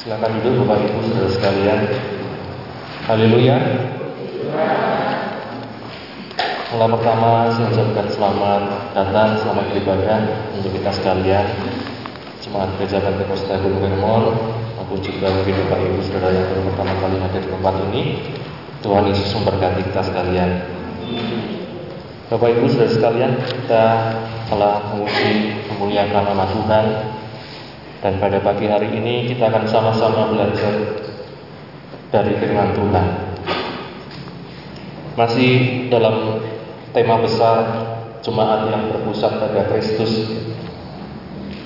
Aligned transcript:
Silakan 0.00 0.40
duduk 0.40 0.64
Bapak 0.64 0.80
Ibu 0.80 1.12
Saudara 1.12 1.28
sekalian. 1.28 1.80
Haleluya. 3.04 3.56
Mula 6.72 6.86
pertama 6.88 7.52
saya 7.52 7.68
ucapkan 7.68 8.08
selamat 8.08 8.62
datang, 8.96 9.36
selamat 9.44 9.64
beribadah 9.68 10.24
untuk 10.56 10.72
kita 10.72 10.88
sekalian. 10.96 11.44
Jemaat 12.40 12.72
Gereja 12.80 13.04
Pentakosta 13.04 13.60
Gunung 13.60 13.84
Hermon 13.84 14.24
maupun 14.80 15.04
juga 15.04 15.36
bagi 15.36 15.52
Bapak 15.52 15.78
Ibu 15.84 16.00
Saudara 16.08 16.32
yang 16.32 16.48
baru 16.48 16.62
pertama 16.72 16.92
kali 16.96 17.16
hadir 17.20 17.42
di 17.44 17.50
tempat 17.52 17.74
ini. 17.92 18.02
Tuhan 18.80 19.04
Yesus 19.04 19.28
memberkati 19.36 19.80
kita 19.84 20.00
sekalian. 20.00 20.50
Bapak 22.32 22.48
Ibu 22.56 22.64
Saudara 22.72 22.88
sekalian, 22.88 23.32
kita 23.36 23.84
telah 24.48 24.80
menguji 24.96 25.60
memuliakan 25.68 26.24
nama 26.24 26.48
Tuhan 26.48 26.86
dan 28.00 28.16
pada 28.16 28.40
pagi 28.40 28.64
hari 28.64 28.96
ini 28.96 29.28
kita 29.28 29.52
akan 29.52 29.64
sama-sama 29.68 30.32
belajar 30.32 30.72
dari 32.08 32.32
firman 32.40 32.72
Tuhan. 32.72 33.06
Masih 35.20 35.52
dalam 35.92 36.40
tema 36.96 37.20
besar 37.20 37.56
jemaat 38.24 38.72
yang 38.72 38.88
berpusat 38.88 39.36
pada 39.36 39.68
Kristus. 39.68 40.32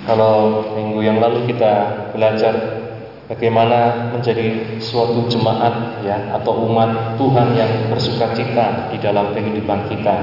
Kalau 0.04 0.66
minggu 0.74 1.00
yang 1.06 1.22
lalu 1.22 1.48
kita 1.54 1.72
belajar 2.12 2.82
bagaimana 3.30 4.10
menjadi 4.12 4.78
suatu 4.82 5.30
jemaat 5.30 6.02
ya 6.02 6.34
atau 6.34 6.66
umat 6.66 7.14
Tuhan 7.16 7.56
yang 7.56 7.72
bersuka 7.88 8.34
cita 8.34 8.90
di 8.90 8.98
dalam 8.98 9.32
kehidupan 9.32 9.86
kita. 9.86 10.16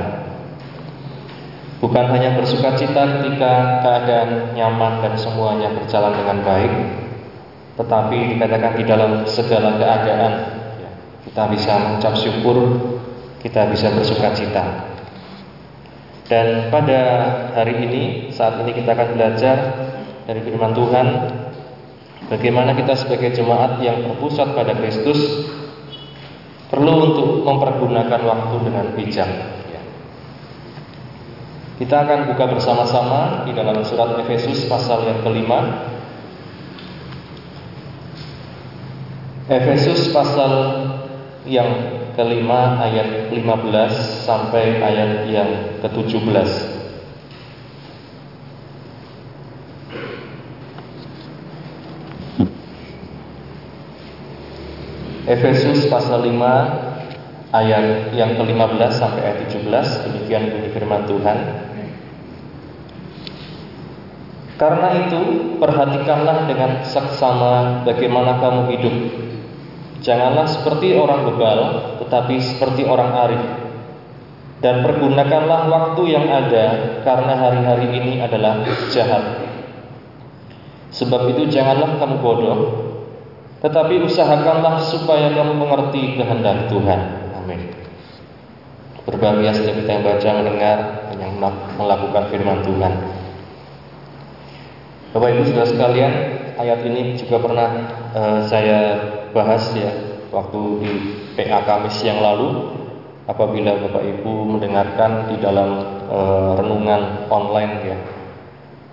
Bukan 1.81 2.05
hanya 2.13 2.37
bersuka 2.37 2.77
cita 2.77 3.01
ketika 3.17 3.81
keadaan 3.81 4.53
nyaman 4.53 5.01
dan 5.01 5.17
semuanya 5.17 5.73
berjalan 5.73 6.13
dengan 6.13 6.37
baik, 6.45 6.73
tetapi 7.81 8.37
dikatakan 8.37 8.77
di 8.77 8.83
dalam 8.85 9.25
segala 9.25 9.81
keadaan 9.81 10.33
ya, 10.77 10.91
kita 11.25 11.43
bisa 11.49 11.73
mengucap 11.81 12.13
syukur, 12.13 12.57
kita 13.41 13.65
bisa 13.73 13.89
bersuka 13.97 14.29
cita. 14.37 14.93
Dan 16.29 16.69
pada 16.69 16.99
hari 17.57 17.81
ini, 17.81 18.03
saat 18.29 18.61
ini 18.61 18.77
kita 18.77 18.93
akan 18.93 19.17
belajar 19.17 19.57
dari 20.29 20.39
firman 20.45 20.77
Tuhan 20.77 21.07
bagaimana 22.29 22.77
kita 22.77 22.93
sebagai 22.93 23.33
jemaat 23.33 23.81
yang 23.81 24.05
berpusat 24.05 24.53
pada 24.53 24.77
Kristus 24.77 25.17
perlu 26.69 27.09
untuk 27.09 27.41
mempergunakan 27.41 28.21
waktu 28.21 28.55
dengan 28.63 28.85
bijak. 28.95 29.60
Kita 31.81 32.05
akan 32.05 32.29
buka 32.29 32.45
bersama-sama 32.45 33.41
di 33.41 33.57
dalam 33.57 33.81
surat 33.81 34.13
Efesus 34.21 34.69
pasal 34.69 35.01
yang 35.01 35.25
kelima. 35.25 35.89
Efesus 39.49 40.13
pasal 40.13 40.53
yang 41.49 41.65
kelima 42.13 42.77
ayat 42.85 43.33
15 43.33 43.97
sampai 44.29 44.77
ayat 44.77 45.25
yang 45.25 45.81
ke-17. 45.81 46.21
Efesus 55.25 55.89
pasal 55.89 56.29
5 56.29 56.29
ayat 57.49 58.13
yang 58.13 58.37
ke-15 58.37 58.91
sampai 58.93 59.21
ayat 59.33 59.49
17 59.49 60.05
demikian 60.05 60.43
bunyi 60.53 60.69
firman 60.69 61.09
Tuhan. 61.09 61.70
Karena 64.61 64.93
itu, 64.93 65.57
perhatikanlah 65.57 66.45
dengan 66.45 66.85
saksama 66.85 67.81
bagaimana 67.81 68.37
kamu 68.37 68.61
hidup. 68.77 68.95
Janganlah 70.05 70.45
seperti 70.45 70.93
orang 70.93 71.25
bebal, 71.33 71.59
tetapi 72.05 72.37
seperti 72.37 72.85
orang 72.85 73.09
arif. 73.25 73.41
Dan 74.61 74.85
pergunakanlah 74.85 75.65
waktu 75.65 76.03
yang 76.13 76.29
ada, 76.29 76.65
karena 77.01 77.33
hari-hari 77.33 77.89
ini 77.89 78.13
adalah 78.21 78.61
jahat. 78.93 79.49
Sebab 80.93 81.33
itu 81.33 81.49
janganlah 81.49 81.97
kamu 81.97 82.21
bodoh, 82.21 82.59
tetapi 83.65 84.05
usahakanlah 84.05 84.77
supaya 84.93 85.33
kamu 85.33 85.57
mengerti 85.57 86.21
kehendak 86.21 86.69
Tuhan. 86.69 87.01
Amin. 87.33 87.73
Berbahagia 89.09 89.57
setiap 89.57 89.81
kita 89.81 89.89
yang 89.89 90.05
baca, 90.05 90.29
mendengar, 90.37 90.77
dan 91.09 91.17
yang 91.17 91.33
melakukan 91.81 92.29
firman 92.29 92.61
Tuhan. 92.61 93.20
Bapak 95.11 95.27
Ibu 95.27 95.43
Saudara 95.43 95.67
sekalian, 95.67 96.13
ayat 96.55 96.87
ini 96.87 97.19
juga 97.19 97.43
pernah 97.43 97.67
uh, 98.15 98.39
saya 98.47 98.79
bahas 99.35 99.75
ya 99.75 99.91
waktu 100.31 100.61
di 100.79 100.91
PA 101.35 101.67
Kamis 101.67 101.99
yang 101.99 102.23
lalu 102.23 102.79
apabila 103.27 103.75
Bapak 103.75 104.07
Ibu 104.07 104.55
mendengarkan 104.55 105.27
di 105.27 105.35
dalam 105.43 105.83
uh, 106.07 106.55
renungan 106.55 107.27
online 107.27 107.73
ya 107.83 107.97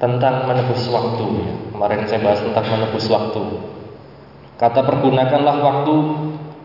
tentang 0.02 0.50
menebus 0.50 0.90
waktu 0.90 1.22
ya. 1.38 1.54
Kemarin 1.70 2.02
saya 2.10 2.20
bahas 2.26 2.42
tentang 2.42 2.66
menebus 2.66 3.06
waktu. 3.06 3.42
Kata 4.58 4.80
pergunakanlah 4.90 5.56
waktu 5.62 5.96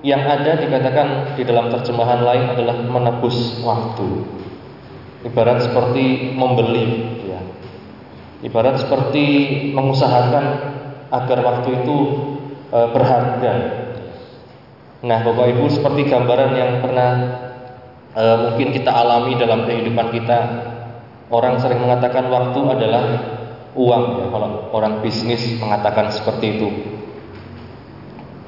yang 0.02 0.26
ada 0.26 0.58
dikatakan 0.66 1.38
di 1.38 1.46
dalam 1.46 1.70
terjemahan 1.70 2.26
lain 2.26 2.58
adalah 2.58 2.82
menebus 2.82 3.62
waktu. 3.62 4.26
Ibarat 5.30 5.70
seperti 5.70 6.34
membeli 6.34 7.22
Ibarat 8.44 8.76
seperti 8.84 9.26
mengusahakan 9.72 10.46
agar 11.16 11.40
waktu 11.48 11.80
itu 11.80 11.98
e, 12.68 12.80
berharga. 12.92 13.54
Nah, 15.08 15.20
Bapak 15.24 15.48
Ibu 15.56 15.72
seperti 15.72 16.12
gambaran 16.12 16.52
yang 16.52 16.72
pernah 16.84 17.12
e, 18.12 18.24
mungkin 18.44 18.76
kita 18.76 18.92
alami 18.92 19.40
dalam 19.40 19.64
kehidupan 19.64 20.12
kita. 20.12 20.40
Orang 21.32 21.64
sering 21.64 21.88
mengatakan 21.88 22.28
waktu 22.28 22.60
adalah 22.68 23.04
uang 23.80 24.04
ya, 24.20 24.28
kalau 24.28 24.70
orang 24.76 25.00
bisnis 25.00 25.56
mengatakan 25.64 26.12
seperti 26.12 26.60
itu. 26.60 26.70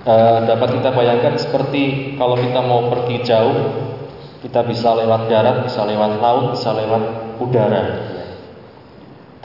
E, 0.03 0.15
dapat 0.43 0.75
kita 0.75 0.91
bayangkan 0.91 1.39
seperti 1.39 2.19
kalau 2.19 2.35
kita 2.35 2.59
mau 2.59 2.91
pergi 2.91 3.23
jauh, 3.23 3.57
kita 4.43 4.59
bisa 4.67 4.91
lewat 4.91 5.31
darat, 5.31 5.63
bisa 5.63 5.87
lewat 5.87 6.19
laut, 6.19 6.51
bisa 6.51 6.75
lewat 6.75 7.03
udara. 7.39 8.14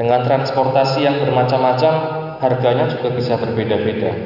Dengan 0.00 0.25
transportasi 0.25 1.05
yang 1.05 1.21
bermacam-macam, 1.21 1.93
harganya 2.41 2.88
juga 2.88 3.12
bisa 3.12 3.37
berbeda-beda. 3.37 4.16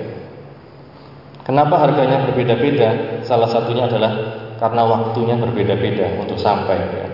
Kenapa 1.42 1.82
harganya 1.82 2.22
berbeda-beda? 2.30 3.18
Salah 3.26 3.50
satunya 3.50 3.90
adalah 3.90 4.38
karena 4.62 4.86
waktunya 4.86 5.34
berbeda-beda 5.34 6.14
untuk 6.22 6.38
sampai. 6.38 6.78
Ya. 6.78 7.10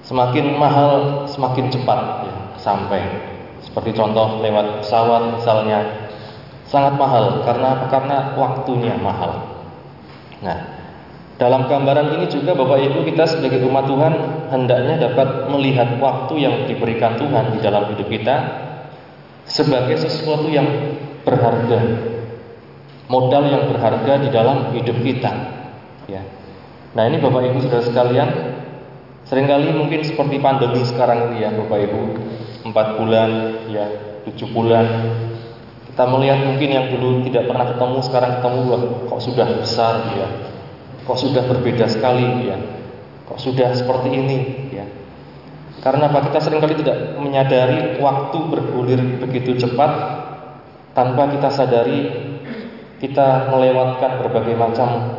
Semakin 0.00 0.56
mahal, 0.56 1.28
semakin 1.28 1.68
cepat 1.68 2.00
ya, 2.24 2.36
sampai. 2.56 3.04
Seperti 3.60 3.92
contoh 3.92 4.40
lewat 4.40 4.80
pesawat 4.80 5.36
misalnya, 5.36 6.08
sangat 6.64 6.96
mahal 6.96 7.44
karena 7.44 7.84
karena 7.92 8.32
waktunya 8.32 8.96
mahal. 8.96 9.44
Nah, 10.40 10.87
dalam 11.38 11.70
gambaran 11.70 12.18
ini 12.18 12.26
juga 12.26 12.50
Bapak 12.58 12.82
Ibu 12.82 13.06
kita 13.06 13.30
sebagai 13.30 13.62
umat 13.70 13.86
Tuhan 13.86 14.14
hendaknya 14.50 15.06
dapat 15.06 15.46
melihat 15.46 15.94
waktu 16.02 16.34
yang 16.34 16.66
diberikan 16.66 17.14
Tuhan 17.14 17.54
di 17.54 17.62
dalam 17.62 17.94
hidup 17.94 18.10
kita 18.10 18.36
sebagai 19.46 20.02
sesuatu 20.02 20.50
yang 20.50 20.66
berharga. 21.22 22.10
Modal 23.06 23.44
yang 23.48 23.70
berharga 23.70 24.20
di 24.20 24.28
dalam 24.34 24.74
hidup 24.74 24.98
kita. 25.00 25.32
Ya. 26.10 26.26
Nah, 26.92 27.08
ini 27.08 27.22
Bapak 27.22 27.40
Ibu 27.40 27.64
Saudara 27.64 27.86
sekalian, 27.86 28.28
sering 29.24 29.46
kali 29.48 29.72
mungkin 29.72 30.04
seperti 30.04 30.36
pandemi 30.42 30.82
sekarang 30.84 31.32
ini 31.32 31.46
ya 31.46 31.54
Bapak 31.54 31.78
Ibu, 31.88 32.00
empat 32.68 32.86
bulan, 33.00 33.30
ya 33.70 33.86
tujuh 34.28 34.52
bulan, 34.52 34.84
kita 35.88 36.04
melihat 36.04 36.44
mungkin 36.44 36.68
yang 36.68 36.86
dulu 36.92 37.24
tidak 37.30 37.48
pernah 37.48 37.66
ketemu 37.72 37.98
sekarang 38.04 38.32
ketemu 38.42 38.60
kok 39.08 39.20
sudah 39.24 39.48
besar 39.56 39.94
ya 40.18 40.28
kok 41.08 41.16
sudah 41.16 41.40
berbeda 41.48 41.88
sekali 41.88 42.52
ya. 42.52 42.60
Kok 43.24 43.40
sudah 43.40 43.72
seperti 43.72 44.12
ini 44.12 44.38
ya. 44.76 44.84
Karena 45.80 46.12
apa? 46.12 46.28
Kita 46.28 46.44
sering 46.44 46.60
kali 46.60 46.76
tidak 46.84 47.16
menyadari 47.16 47.96
waktu 47.96 48.38
bergulir 48.52 49.00
begitu 49.24 49.56
cepat 49.56 49.90
tanpa 50.92 51.32
kita 51.32 51.48
sadari 51.48 52.28
kita 52.98 53.48
melewatkan 53.48 54.20
berbagai 54.20 54.58
macam 54.58 55.16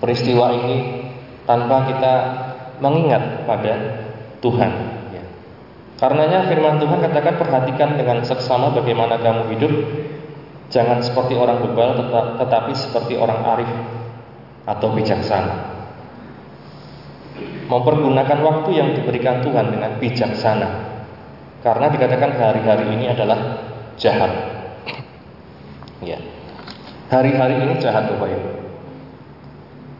peristiwa 0.00 0.56
ini 0.56 1.04
tanpa 1.44 1.84
kita 1.84 2.14
mengingat 2.80 3.44
pada 3.44 3.74
Tuhan 4.40 4.72
ya. 5.12 5.24
karenanya 6.00 6.48
firman 6.48 6.80
Tuhan 6.80 6.98
katakan 7.04 7.36
perhatikan 7.36 7.90
dengan 8.00 8.24
seksama 8.26 8.74
bagaimana 8.74 9.22
kamu 9.22 9.42
hidup. 9.54 9.74
Jangan 10.68 11.00
seperti 11.00 11.32
orang 11.32 11.64
bebal 11.64 11.96
tetapi 12.36 12.76
seperti 12.76 13.16
orang 13.16 13.40
arif 13.56 13.97
atau 14.68 14.92
bijaksana. 14.92 15.80
Mempergunakan 17.68 18.38
waktu 18.44 18.70
yang 18.76 18.88
diberikan 18.92 19.40
Tuhan 19.40 19.72
dengan 19.72 19.96
bijaksana. 19.96 20.68
Karena 21.64 21.86
dikatakan 21.88 22.30
hari-hari 22.36 22.84
ini 22.92 23.08
adalah 23.08 23.64
jahat. 23.96 24.32
Ya. 26.04 26.20
Hari-hari 27.08 27.64
ini 27.64 27.80
jahat 27.80 28.12
Bapak 28.12 28.28
Ibu. 28.28 28.50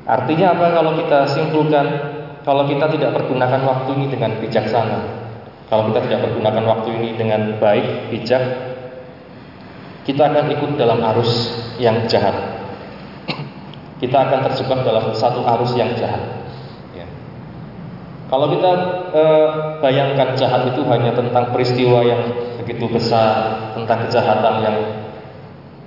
Artinya 0.08 0.56
apa 0.56 0.66
kalau 0.72 0.92
kita 0.96 1.18
simpulkan 1.28 1.86
kalau 2.44 2.64
kita 2.64 2.88
tidak 2.96 3.12
pergunakan 3.12 3.60
waktu 3.60 3.90
ini 4.00 4.06
dengan 4.08 4.40
bijaksana, 4.40 4.98
kalau 5.68 5.92
kita 5.92 6.00
tidak 6.08 6.20
pergunakan 6.24 6.64
waktu 6.64 6.88
ini 6.96 7.08
dengan 7.20 7.60
baik, 7.60 8.08
bijak, 8.08 8.40
kita 10.08 10.32
akan 10.32 10.48
ikut 10.56 10.80
dalam 10.80 11.04
arus 11.12 11.52
yang 11.76 12.08
jahat. 12.08 12.57
Kita 13.98 14.30
akan 14.30 14.38
terjebak 14.50 14.86
dalam 14.86 15.10
satu 15.10 15.42
arus 15.42 15.74
yang 15.74 15.90
jahat. 15.98 16.22
Ya. 16.94 17.06
Kalau 18.30 18.46
kita 18.54 18.72
e, 19.10 19.22
bayangkan 19.82 20.38
jahat 20.38 20.70
itu 20.70 20.86
hanya 20.86 21.10
tentang 21.18 21.50
peristiwa 21.50 22.06
yang 22.06 22.22
begitu 22.62 22.86
besar, 22.86 23.74
tentang 23.74 24.06
kejahatan 24.06 24.54
yang 24.62 24.76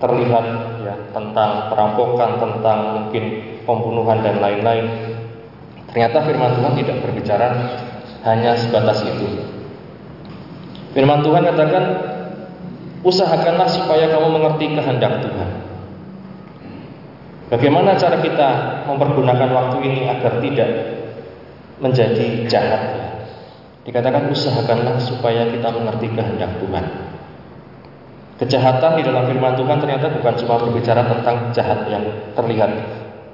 terlihat, 0.04 0.46
ya, 0.84 0.96
tentang 1.16 1.72
perampokan, 1.72 2.42
tentang 2.42 2.78
mungkin 3.00 3.24
pembunuhan 3.64 4.20
dan 4.20 4.44
lain-lain. 4.44 4.86
Ternyata 5.88 6.24
firman 6.28 6.56
Tuhan 6.60 6.74
tidak 6.84 6.98
berbicara 7.04 7.48
hanya 8.28 8.60
sebatas 8.60 9.08
itu. 9.08 9.28
Firman 10.92 11.24
Tuhan 11.24 11.48
katakan, 11.48 11.86
usahakanlah 13.08 13.72
supaya 13.72 14.12
kamu 14.12 14.28
mengerti 14.36 14.66
kehendak 14.76 15.24
Tuhan. 15.24 15.71
Bagaimana 17.52 18.00
cara 18.00 18.24
kita 18.24 18.50
mempergunakan 18.88 19.52
waktu 19.52 19.78
ini 19.84 20.08
agar 20.08 20.40
tidak 20.40 20.70
menjadi 21.84 22.48
jahat? 22.48 22.84
Dikatakan 23.84 24.32
usahakanlah 24.32 24.96
supaya 25.04 25.52
kita 25.52 25.68
mengerti 25.68 26.16
kehendak 26.16 26.48
Tuhan. 26.64 26.86
Kejahatan 28.40 28.92
di 28.96 29.04
dalam 29.04 29.28
firman 29.28 29.60
Tuhan 29.60 29.78
ternyata 29.84 30.16
bukan 30.16 30.34
cuma 30.40 30.56
berbicara 30.64 31.04
tentang 31.12 31.52
jahat 31.52 31.92
yang 31.92 32.04
terlihat, 32.40 32.72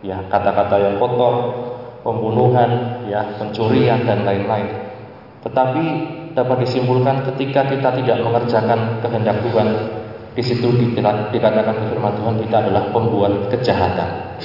ya 0.01 0.17
kata-kata 0.33 0.81
yang 0.81 0.95
kotor, 0.97 1.53
pembunuhan, 2.01 3.05
ya 3.05 3.21
pencurian 3.37 4.01
dan 4.01 4.25
lain-lain. 4.25 4.67
Tetapi 5.45 5.85
dapat 6.33 6.57
disimpulkan 6.65 7.21
ketika 7.29 7.69
kita 7.69 7.93
tidak 8.01 8.17
mengerjakan 8.25 8.97
kehendak 8.99 9.45
Tuhan, 9.45 9.67
di 10.37 10.45
situ 10.45 10.69
dikatakan 11.33 11.89
firman 11.89 12.13
Tuhan 12.13 12.37
kita 12.45 12.61
adalah 12.61 12.93
pembuat 12.93 13.49
kejahatan. 13.49 14.37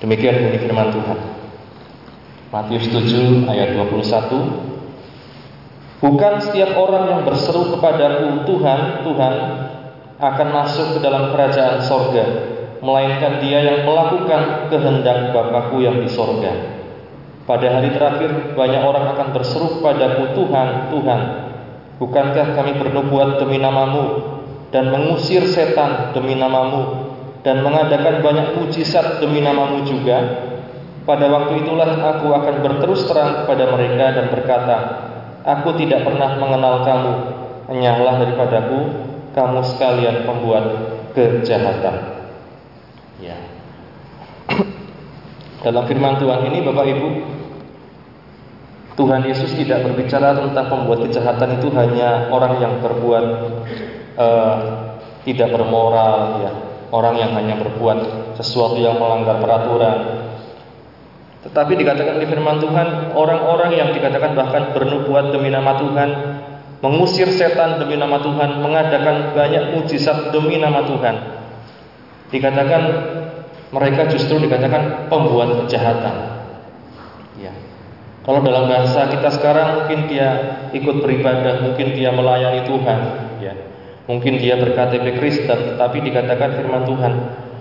Demikian 0.04 0.44
bunyi 0.44 0.60
firman 0.60 0.92
Tuhan. 0.92 1.35
Matius 2.56 2.88
7 2.88 3.44
ayat 3.52 3.76
21. 3.76 6.00
Bukan 6.00 6.34
setiap 6.40 6.72
orang 6.80 7.04
yang 7.12 7.20
berseru 7.28 7.68
kepadaku 7.76 8.48
Tuhan, 8.48 9.04
Tuhan 9.04 9.34
akan 10.16 10.48
masuk 10.56 10.96
ke 10.96 11.04
dalam 11.04 11.36
kerajaan 11.36 11.84
sorga, 11.84 12.24
melainkan 12.80 13.44
dia 13.44 13.60
yang 13.60 13.84
melakukan 13.84 14.72
kehendak 14.72 15.36
Bapakku 15.36 15.84
yang 15.84 16.00
di 16.00 16.08
sorga. 16.08 16.80
Pada 17.44 17.76
hari 17.76 17.92
terakhir 17.92 18.56
banyak 18.56 18.80
orang 18.80 19.12
akan 19.12 19.36
berseru 19.36 19.76
kepadaku 19.76 20.32
Tuhan, 20.32 20.96
Tuhan, 20.96 21.20
Bukankah 21.96 22.52
kami 22.56 22.76
bernubuat 22.76 23.40
demi 23.40 23.56
namamu 23.60 24.36
dan 24.72 24.92
mengusir 24.92 25.44
setan 25.48 26.12
demi 26.12 26.36
namamu 26.36 27.12
dan 27.40 27.64
mengadakan 27.64 28.20
banyak 28.20 28.52
mujizat 28.56 29.20
demi 29.20 29.40
namamu 29.44 29.84
juga? 29.88 30.46
Pada 31.06 31.30
waktu 31.30 31.62
itulah 31.62 31.86
aku 31.86 32.34
akan 32.34 32.54
berterus 32.66 33.06
terang 33.06 33.46
kepada 33.46 33.64
mereka 33.78 34.06
dan 34.18 34.26
berkata, 34.34 34.76
Aku 35.46 35.78
tidak 35.78 36.02
pernah 36.02 36.34
mengenal 36.34 36.82
kamu, 36.82 37.12
hanyalah 37.70 38.18
daripadaku 38.18 38.78
kamu 39.30 39.60
sekalian 39.62 40.26
pembuat 40.26 40.64
kejahatan. 41.14 42.26
Ya. 43.22 43.38
Dalam 45.64 45.86
firman 45.86 46.18
Tuhan 46.18 46.50
ini 46.50 46.66
Bapak 46.66 46.86
Ibu 46.90 47.08
Tuhan 48.96 49.22
Yesus 49.28 49.52
tidak 49.54 49.84
berbicara 49.86 50.34
tentang 50.34 50.66
pembuat 50.72 51.04
kejahatan 51.04 51.60
itu 51.60 51.68
hanya 51.76 52.32
orang 52.32 52.58
yang 52.58 52.80
berbuat 52.80 53.26
uh, 54.16 54.56
tidak 55.28 55.52
bermoral, 55.52 56.40
ya, 56.42 56.50
orang 56.90 57.14
yang 57.20 57.30
hanya 57.36 57.60
berbuat 57.60 57.98
sesuatu 58.40 58.80
yang 58.80 58.96
melanggar 58.96 59.36
peraturan. 59.36 60.25
Tetapi 61.46 61.72
dikatakan 61.78 62.18
di 62.18 62.26
firman 62.26 62.58
Tuhan, 62.58 63.14
orang-orang 63.14 63.78
yang 63.78 63.90
dikatakan 63.94 64.34
bahkan 64.34 64.74
bernubuat 64.74 65.30
demi 65.30 65.48
nama 65.54 65.78
Tuhan, 65.78 66.10
mengusir 66.82 67.30
setan 67.30 67.78
demi 67.78 67.94
nama 67.94 68.18
Tuhan, 68.18 68.60
mengadakan 68.60 69.32
banyak 69.32 69.78
mujizat 69.78 70.34
demi 70.34 70.58
nama 70.58 70.82
Tuhan. 70.84 71.16
Dikatakan 72.34 72.82
mereka 73.70 74.10
justru 74.10 74.42
dikatakan 74.42 75.06
pembuat 75.06 75.64
kejahatan. 75.64 76.36
Kalau 78.26 78.42
dalam 78.42 78.66
bahasa 78.66 79.06
kita 79.06 79.30
sekarang 79.38 79.86
mungkin 79.86 80.10
dia 80.10 80.58
ikut 80.74 80.98
beribadah, 80.98 81.62
mungkin 81.62 81.94
dia 81.94 82.10
melayani 82.10 82.66
Tuhan, 82.66 82.98
ya. 83.38 83.54
Mungkin 84.10 84.42
dia 84.42 84.58
berKTP 84.58 85.22
Kristen, 85.22 85.54
tetapi 85.54 86.02
dikatakan 86.02 86.58
firman 86.58 86.82
Tuhan, 86.90 87.12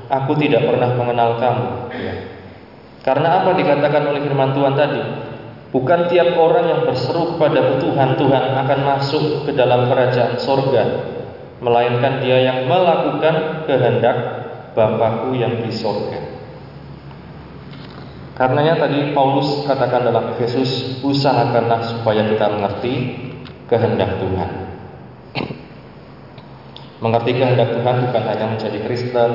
aku 0.10 0.34
tidak 0.42 0.66
pernah 0.66 0.90
mengenal 0.98 1.38
kamu, 1.38 1.70
ya. 2.02 2.14
Karena 3.06 3.46
apa 3.46 3.54
dikatakan 3.54 4.02
oleh 4.10 4.25
firman 4.25 4.57
Tuhan 4.57 4.74
tadi? 4.74 5.02
Bukan 5.69 6.10
tiap 6.10 6.34
orang 6.42 6.66
yang 6.66 6.81
berseru 6.90 7.38
kepada 7.38 7.78
Tuhan, 7.78 8.18
Tuhan 8.18 8.44
akan 8.66 8.80
masuk 8.81 9.46
ke 9.46 9.54
dalam 9.54 9.86
kerajaan 9.86 10.42
sorga, 10.42 10.84
melainkan 11.62 12.25
dia 12.25 12.50
yang 12.50 12.66
melakukan 12.66 13.68
kehendak 13.69 14.18
Bapakku 14.74 15.38
yang 15.38 15.62
di 15.62 15.72
sorga. 15.72 16.19
Karenanya 18.36 18.75
tadi 18.75 19.16
Paulus 19.16 19.63
katakan 19.63 20.12
dalam 20.12 20.36
Efesus, 20.36 21.00
usahakanlah 21.00 21.88
supaya 21.88 22.28
kita 22.28 22.46
mengerti 22.51 22.94
kehendak 23.70 24.18
Tuhan. 24.18 24.51
mengerti 26.96 27.38
kehendak 27.38 27.70
Tuhan 27.75 28.10
bukan 28.10 28.24
hanya 28.24 28.46
menjadi 28.56 28.79
Kristen, 28.88 29.32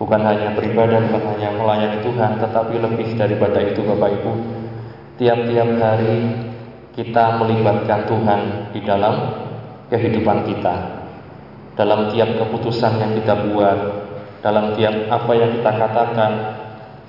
bukan 0.00 0.20
hanya 0.24 0.56
beribadah, 0.56 1.04
bukan 1.12 1.36
hanya 1.36 1.52
melayani 1.60 2.00
Tuhan, 2.00 2.40
tetapi 2.40 2.74
lebih 2.80 3.08
daripada 3.20 3.60
itu 3.60 3.84
Bapak 3.84 4.10
Ibu, 4.16 4.32
tiap-tiap 5.20 5.68
hari 5.76 6.16
kita 6.96 7.36
melibatkan 7.36 8.08
Tuhan 8.08 8.40
di 8.72 8.80
dalam 8.80 9.14
kehidupan 9.92 10.48
kita. 10.48 10.74
Dalam 11.76 12.10
tiap 12.12 12.34
keputusan 12.40 12.98
yang 12.98 13.12
kita 13.20 13.52
buat, 13.52 13.78
dalam 14.40 14.72
tiap 14.74 15.12
apa 15.12 15.32
yang 15.36 15.60
kita 15.60 15.70
katakan, 15.70 16.32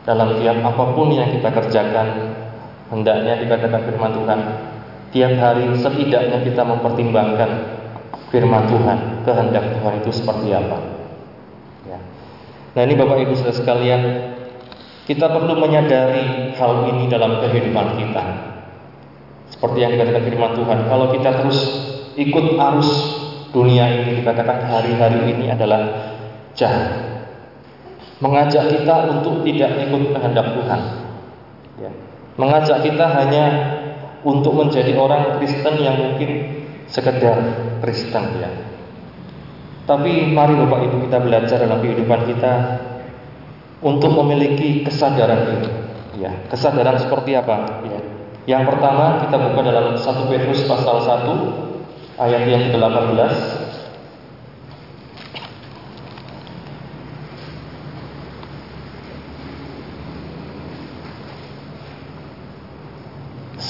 dalam 0.03 0.37
tiap 0.37 0.57
apa 0.59 0.83
pun 0.91 1.15
yang 1.15 1.31
kita 1.31 1.49
kerjakan 1.49 2.07
hendaknya 2.91 3.39
dikatakan 3.39 3.81
firman 3.87 4.11
Tuhan 4.11 4.39
tiap 5.11 5.33
hari 5.37 5.65
setidaknya 5.75 6.41
kita 6.41 6.63
mempertimbangkan 6.63 7.51
firman 8.31 8.63
Tuhan 8.67 8.97
kehendak 9.27 9.65
Tuhan 9.79 9.93
itu 10.03 10.11
seperti 10.11 10.55
apa. 10.55 11.00
Nah 12.71 12.81
ini 12.87 12.93
Bapak 12.95 13.17
Ibu 13.27 13.33
saudara 13.35 13.55
sekalian 13.55 14.01
kita 15.09 15.27
perlu 15.27 15.59
menyadari 15.59 16.55
hal 16.55 16.87
ini 16.87 17.11
dalam 17.11 17.41
kehidupan 17.43 17.99
kita 17.99 18.23
seperti 19.51 19.77
yang 19.83 19.91
dikatakan 19.99 20.23
firman 20.23 20.51
Tuhan 20.55 20.79
kalau 20.87 21.11
kita 21.11 21.29
terus 21.43 21.59
ikut 22.15 22.45
arus 22.55 22.89
dunia 23.51 23.87
ini 23.91 24.23
dikatakan 24.23 24.63
hari-hari 24.71 25.35
ini 25.35 25.51
adalah 25.51 26.15
jahat 26.55 27.11
mengajak 28.21 28.69
kita 28.69 28.95
untuk 29.09 29.41
tidak 29.43 29.81
ikut 29.89 30.13
kehendak 30.13 30.47
Tuhan. 30.55 30.81
Ya. 31.81 31.91
Mengajak 32.37 32.85
kita 32.85 33.05
hanya 33.17 33.45
untuk 34.21 34.53
menjadi 34.53 34.93
orang 34.95 35.41
Kristen 35.41 35.81
yang 35.81 35.97
mungkin 35.97 36.61
sekedar 36.85 37.37
Kristen 37.81 38.25
ya. 38.37 38.49
Tapi 39.89 40.31
mari 40.31 40.53
Bapak 40.55 40.79
Ibu 40.87 40.97
kita 41.09 41.17
belajar 41.19 41.57
dalam 41.61 41.81
kehidupan 41.81 42.21
kita 42.29 42.53
untuk 43.81 44.13
memiliki 44.21 44.85
kesadaran 44.85 45.57
ini. 45.57 45.69
Ya, 46.21 46.31
kesadaran 46.53 47.01
seperti 47.01 47.33
apa? 47.33 47.81
Ya. 47.89 47.99
Yang 48.57 48.73
pertama 48.73 49.25
kita 49.25 49.37
buka 49.37 49.61
dalam 49.65 49.97
1 49.97 50.29
Petrus 50.29 50.65
pasal 50.69 51.01
1 51.01 52.21
ayat 52.21 52.43
yang 52.45 52.63
ke-18 52.73 53.17
1 53.17 53.71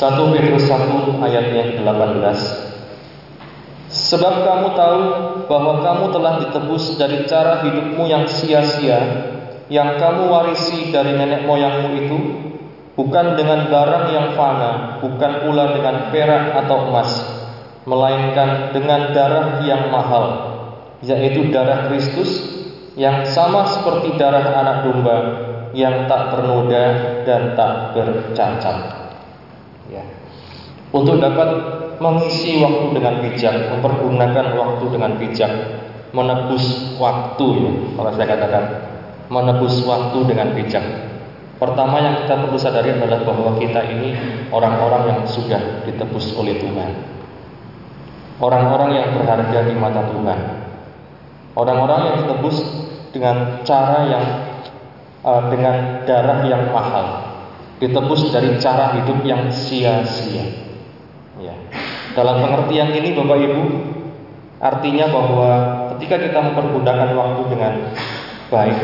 1 0.02 0.34
Petrus 0.34 0.66
1 0.66 1.22
ayatnya 1.22 1.64
18 1.86 2.71
Sebab 3.92 4.48
kamu 4.48 4.68
tahu 4.72 5.02
bahwa 5.52 5.84
kamu 5.84 6.06
telah 6.16 6.34
ditebus 6.48 6.96
dari 6.96 7.28
cara 7.28 7.60
hidupmu 7.60 8.08
yang 8.08 8.24
sia-sia 8.24 9.00
yang 9.72 9.96
kamu 9.96 10.28
warisi 10.28 10.92
dari 10.92 11.16
nenek 11.16 11.48
moyangmu 11.48 11.90
itu 11.96 12.20
bukan 13.00 13.40
dengan 13.40 13.72
barang 13.72 14.06
yang 14.12 14.28
fana, 14.36 15.00
bukan 15.00 15.48
pula 15.48 15.72
dengan 15.72 16.12
perak 16.12 16.52
atau 16.60 16.92
emas, 16.92 17.12
melainkan 17.88 18.76
dengan 18.76 19.16
darah 19.16 19.64
yang 19.64 19.88
mahal, 19.88 20.26
yaitu 21.00 21.48
darah 21.56 21.88
Kristus 21.88 22.60
yang 23.00 23.24
sama 23.24 23.64
seperti 23.72 24.20
darah 24.20 24.44
anak 24.44 24.78
domba 24.84 25.18
yang 25.72 26.04
tak 26.12 26.36
ternoda 26.36 26.86
dan 27.24 27.56
tak 27.56 27.96
bercacat. 27.96 28.78
Ya. 29.88 30.04
Untuk 30.92 31.24
dapat 31.24 31.80
mengisi 32.02 32.58
waktu 32.58 32.98
dengan 32.98 33.22
bijak, 33.22 33.56
mempergunakan 33.78 34.46
waktu 34.58 34.86
dengan 34.90 35.12
bijak, 35.22 35.52
menebus 36.12 36.98
waktu 36.98 37.46
ya, 37.62 37.72
kalau 37.94 38.12
saya 38.18 38.28
katakan 38.28 38.64
menebus 39.30 39.86
waktu 39.86 40.20
dengan 40.26 40.58
bijak. 40.58 40.84
Pertama 41.62 42.02
yang 42.02 42.26
kita 42.26 42.42
perlu 42.42 42.58
sadari 42.58 42.98
adalah 42.98 43.22
bahwa 43.22 43.54
kita 43.62 43.86
ini 43.86 44.18
orang-orang 44.50 45.14
yang 45.14 45.22
sudah 45.30 45.86
ditebus 45.86 46.34
oleh 46.34 46.58
Tuhan. 46.58 46.92
Orang-orang 48.42 48.98
yang 48.98 49.08
berharga 49.14 49.70
di 49.70 49.74
mata 49.78 50.10
Tuhan. 50.10 50.40
Orang-orang 51.54 52.00
yang 52.10 52.16
ditebus 52.26 52.58
dengan 53.14 53.62
cara 53.62 54.10
yang 54.10 54.26
uh, 55.22 55.54
dengan 55.54 56.02
darah 56.10 56.42
yang 56.50 56.74
mahal. 56.74 57.30
Ditebus 57.78 58.34
dari 58.34 58.58
cara 58.58 58.98
hidup 58.98 59.22
yang 59.22 59.54
sia-sia. 59.54 60.71
Ya. 61.40 61.56
Dalam 62.12 62.44
pengertian 62.44 62.92
ini 62.92 63.16
Bapak 63.16 63.38
Ibu, 63.40 63.64
artinya 64.60 65.06
bahwa 65.08 65.52
ketika 65.96 66.20
kita 66.20 66.40
mempergunakan 66.44 67.16
waktu 67.16 67.42
dengan 67.48 67.74
baik, 68.52 68.80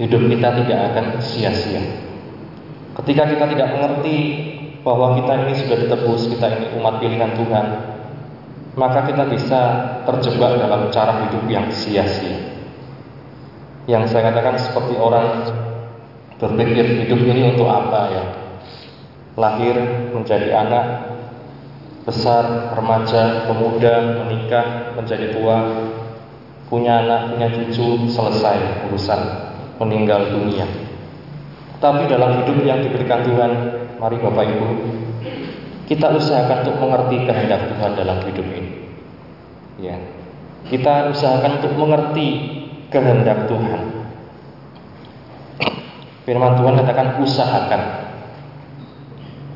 hidup 0.00 0.22
kita 0.32 0.48
tidak 0.64 0.78
akan 0.92 1.06
sia-sia. 1.20 1.82
Ketika 2.96 3.28
kita 3.28 3.44
tidak 3.52 3.68
mengerti 3.76 4.16
bahwa 4.80 5.20
kita 5.20 5.32
ini 5.44 5.52
sudah 5.60 5.76
ditebus, 5.84 6.32
kita 6.32 6.46
ini 6.56 6.66
umat 6.80 7.04
pilihan 7.04 7.36
Tuhan, 7.36 7.66
maka 8.80 9.04
kita 9.04 9.28
bisa 9.28 9.60
terjebak 10.08 10.56
dalam 10.56 10.88
cara 10.88 11.28
hidup 11.28 11.44
yang 11.52 11.68
sia-sia. 11.68 12.52
Yang 13.84 14.14
saya 14.14 14.32
katakan 14.32 14.56
seperti 14.56 14.94
orang 14.96 15.52
berpikir 16.40 17.06
hidup 17.06 17.20
ini 17.28 17.52
untuk 17.52 17.68
apa 17.68 18.00
ya? 18.08 18.24
Lahir 19.36 19.76
menjadi 20.12 20.48
anak, 20.54 20.84
besar, 22.02 22.74
remaja, 22.74 23.46
pemuda, 23.46 24.22
menikah, 24.22 24.94
menjadi 24.98 25.38
tua, 25.38 25.58
punya 26.66 27.04
anak, 27.04 27.36
punya 27.36 27.48
cucu, 27.52 28.10
selesai 28.10 28.88
urusan 28.90 29.20
meninggal 29.78 30.30
dunia. 30.30 30.66
Tapi 31.82 32.06
dalam 32.06 32.42
hidup 32.42 32.62
yang 32.62 32.82
diberikan 32.82 33.26
Tuhan, 33.26 33.50
mari 33.98 34.16
Bapak 34.22 34.44
Ibu, 34.46 34.68
kita 35.90 36.14
usahakan 36.14 36.62
untuk 36.62 36.76
mengerti 36.78 37.16
kehendak 37.26 37.60
Tuhan 37.74 37.90
dalam 37.98 38.18
hidup 38.22 38.46
ini. 38.46 38.72
Ya. 39.82 39.98
Kita 40.70 41.10
usahakan 41.10 41.58
untuk 41.58 41.74
mengerti 41.74 42.28
kehendak 42.88 43.50
Tuhan. 43.50 43.82
Firman 46.22 46.54
Tuhan 46.54 46.74
katakan 46.78 47.18
usahakan. 47.18 47.82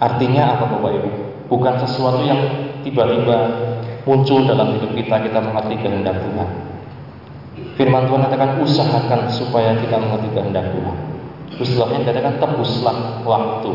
Artinya 0.03 0.59
apa 0.59 0.65
Bapak 0.67 0.93
Ibu? 0.99 1.26
Bukan 1.47 1.75
sesuatu 1.83 2.23
yang 2.27 2.41
tiba-tiba 2.83 3.39
muncul 4.07 4.47
dalam 4.47 4.79
hidup 4.79 4.93
kita 4.95 5.17
kita 5.27 5.39
mengerti 5.43 5.75
kehendak 5.83 6.17
Tuhan. 6.23 6.49
Firman 7.77 8.09
Tuhan 8.09 8.21
katakan 8.29 8.51
usahakan 8.63 9.21
supaya 9.33 9.75
kita 9.77 9.97
mengerti 9.99 10.29
kehendak 10.33 10.71
Tuhan. 10.73 10.97
Sebabnya 11.57 12.05
katakan 12.05 12.37
tebuslah 12.39 13.25
waktu. 13.25 13.75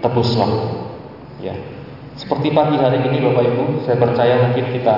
Tebus 0.00 0.30
waktu. 0.38 0.68
Ya. 1.44 1.54
Seperti 2.16 2.52
pagi 2.52 2.76
hari 2.76 3.00
ini 3.04 3.20
Bapak 3.24 3.44
Ibu, 3.48 3.64
saya 3.84 3.96
percaya 3.96 4.34
mungkin 4.44 4.66
kita 4.76 4.96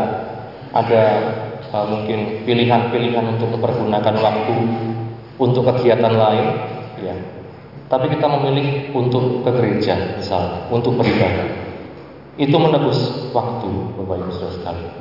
ada 0.74 1.02
uh, 1.70 1.86
mungkin 1.86 2.42
pilihan-pilihan 2.42 3.24
untuk 3.38 3.54
mempergunakan 3.58 4.14
waktu 4.18 4.56
untuk 5.38 5.62
kegiatan 5.70 6.14
lain, 6.18 6.46
ya 6.98 7.14
tapi 7.92 8.08
kita 8.08 8.24
memilih 8.24 8.88
untuk 8.96 9.44
ke 9.44 9.50
gereja 9.52 10.16
misalnya, 10.16 10.64
untuk 10.72 10.96
beribadah. 10.96 11.44
Itu 12.40 12.56
menebus 12.56 13.28
waktu, 13.36 13.68
Bapak 14.00 14.16
Ibu 14.16 14.32
Saudara 14.32 14.52
sekalian. 14.56 14.92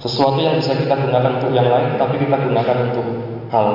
Sesuatu 0.00 0.40
yang 0.40 0.56
bisa 0.56 0.72
kita 0.72 0.96
gunakan 0.96 1.36
untuk 1.36 1.52
yang 1.52 1.68
lain, 1.68 2.00
tapi 2.00 2.16
kita 2.16 2.40
gunakan 2.40 2.76
untuk 2.88 3.06
hal 3.52 3.68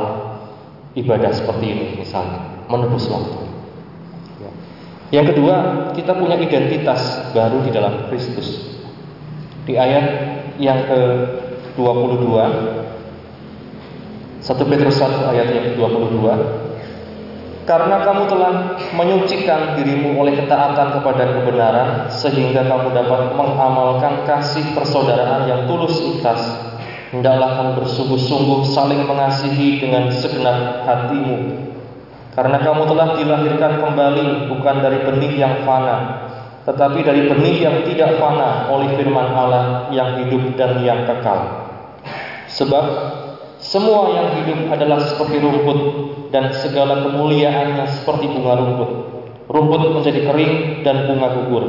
ibadah 0.97 1.29
seperti 1.29 1.65
ini 1.77 1.85
misalnya, 2.01 2.65
menebus 2.73 3.05
waktu. 3.05 3.45
Ya. 4.41 4.51
Yang 5.21 5.37
kedua, 5.37 5.55
kita 5.93 6.17
punya 6.17 6.33
identitas 6.41 7.29
baru 7.37 7.61
di 7.61 7.69
dalam 7.69 8.09
Kristus. 8.09 8.81
Di 9.69 9.77
ayat 9.77 10.05
yang 10.57 10.89
ke-22 10.89 12.33
1 14.41 14.69
Petrus 14.73 14.97
1 14.97 15.31
ayat 15.31 15.47
yang 15.53 15.65
ke-22 15.77 16.17
karena 17.63 18.03
kamu 18.03 18.23
telah 18.27 18.53
menyucikan 18.91 19.79
dirimu 19.79 20.19
oleh 20.19 20.35
ketaatan 20.35 20.99
kepada 20.99 21.23
kebenaran 21.31 21.89
sehingga 22.11 22.67
kamu 22.67 22.91
dapat 22.91 23.33
mengamalkan 23.39 24.27
kasih 24.27 24.75
persaudaraan 24.75 25.47
yang 25.47 25.61
tulus 25.65 25.95
ikhlas. 26.03 26.43
Hendaklah 27.15 27.61
kamu 27.61 27.71
bersungguh-sungguh 27.83 28.67
saling 28.73 29.05
mengasihi 29.05 29.79
dengan 29.79 30.09
segenap 30.11 30.83
hatimu. 30.83 31.69
Karena 32.33 32.57
kamu 32.59 32.89
telah 32.89 33.07
dilahirkan 33.15 33.73
kembali 33.77 34.49
bukan 34.49 34.75
dari 34.81 34.99
benih 35.05 35.33
yang 35.37 35.61
fana 35.61 36.27
tetapi 36.63 37.03
dari 37.03 37.27
benih 37.27 37.59
yang 37.59 37.83
tidak 37.83 38.15
fana 38.23 38.71
oleh 38.71 38.95
firman 38.95 39.35
Allah 39.35 39.91
yang 39.91 40.15
hidup 40.23 40.55
dan 40.55 40.79
yang 40.79 41.03
kekal. 41.03 41.67
Sebab 42.47 42.85
semua 43.59 44.15
yang 44.15 44.27
hidup 44.39 44.71
adalah 44.71 45.03
seperti 45.03 45.43
rumput 45.43 45.79
dan 46.33 46.49
segala 46.49 47.05
kemuliaannya 47.05 47.85
seperti 47.93 48.25
bunga 48.33 48.57
rumput. 48.57 48.91
Rumput 49.45 49.81
menjadi 49.93 50.25
kering 50.25 50.81
dan 50.81 51.05
bunga 51.05 51.29
gugur. 51.37 51.65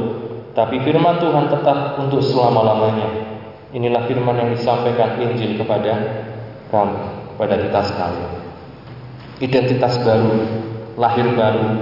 Tapi 0.57 0.81
firman 0.81 1.21
Tuhan 1.21 1.53
tetap 1.53 2.01
untuk 2.01 2.25
selama-lamanya. 2.25 3.37
Inilah 3.77 4.09
firman 4.09 4.41
yang 4.41 4.49
disampaikan 4.57 5.21
Injil 5.21 5.61
kepada 5.61 5.93
kamu, 6.73 6.97
kepada 7.37 7.55
kita 7.61 7.79
sekalian. 7.93 8.31
Identitas 9.37 10.01
baru, 10.01 10.33
lahir 10.97 11.27
baru 11.37 11.77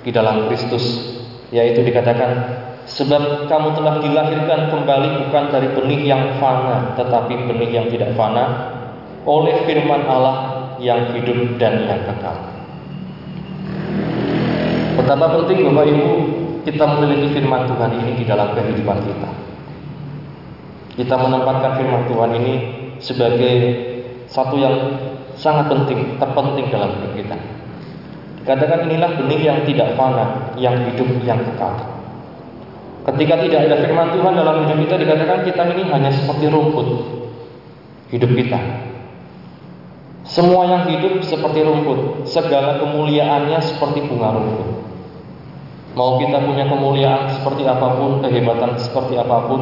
di 0.00 0.10
dalam 0.14 0.48
Kristus, 0.48 1.12
yaitu 1.52 1.84
dikatakan 1.84 2.62
Sebab 2.82 3.46
kamu 3.46 3.78
telah 3.78 4.02
dilahirkan 4.02 4.74
kembali 4.74 5.08
bukan 5.24 5.44
dari 5.54 5.70
benih 5.70 6.02
yang 6.02 6.34
fana, 6.42 6.98
tetapi 6.98 7.46
benih 7.46 7.70
yang 7.70 7.86
tidak 7.86 8.10
fana, 8.18 8.74
oleh 9.22 9.62
firman 9.70 10.02
Allah 10.10 10.51
yang 10.82 11.14
hidup 11.14 11.62
dan 11.62 11.86
yang 11.86 12.02
kekal. 12.02 12.36
Betapa 14.98 15.26
penting 15.38 15.64
Bapak 15.70 15.86
Ibu 15.88 16.08
kita 16.66 16.84
memiliki 16.84 17.38
firman 17.38 17.70
Tuhan 17.70 17.90
ini 18.02 18.12
di 18.18 18.24
dalam 18.26 18.52
kehidupan 18.52 18.98
kita. 19.06 19.30
Kita 20.92 21.14
menempatkan 21.16 21.80
firman 21.80 22.04
Tuhan 22.10 22.30
ini 22.36 22.54
sebagai 23.00 23.54
satu 24.28 24.58
yang 24.60 24.76
sangat 25.38 25.72
penting, 25.72 26.20
terpenting 26.20 26.66
dalam 26.68 26.92
hidup 26.98 27.12
kita. 27.16 27.36
Dikatakan 28.42 28.90
inilah 28.90 29.10
benih 29.22 29.40
yang 29.40 29.58
tidak 29.64 29.94
fana, 29.94 30.52
yang 30.58 30.76
hidup 30.92 31.08
yang 31.22 31.40
kekal. 31.40 31.78
Ketika 33.02 33.34
tidak 33.42 33.60
ada 33.70 33.76
firman 33.82 34.08
Tuhan 34.14 34.32
dalam 34.34 34.56
hidup 34.66 34.78
kita, 34.86 34.94
dikatakan 34.98 35.38
kita 35.46 35.62
ini 35.72 35.82
hanya 35.88 36.10
seperti 36.10 36.46
rumput 36.52 36.86
hidup 38.12 38.30
kita. 38.36 38.91
Semua 40.22 40.70
yang 40.70 40.86
hidup 40.86 41.18
seperti 41.26 41.66
rumput, 41.66 42.30
segala 42.30 42.78
kemuliaannya 42.78 43.58
seperti 43.58 44.06
bunga 44.06 44.38
rumput. 44.38 44.68
Mau 45.98 46.16
kita 46.16 46.38
punya 46.46 46.70
kemuliaan 46.70 47.26
seperti 47.36 47.66
apa 47.66 47.98
pun, 47.98 48.22
kehebatan 48.22 48.78
seperti 48.78 49.18
apa 49.18 49.50
pun, 49.50 49.60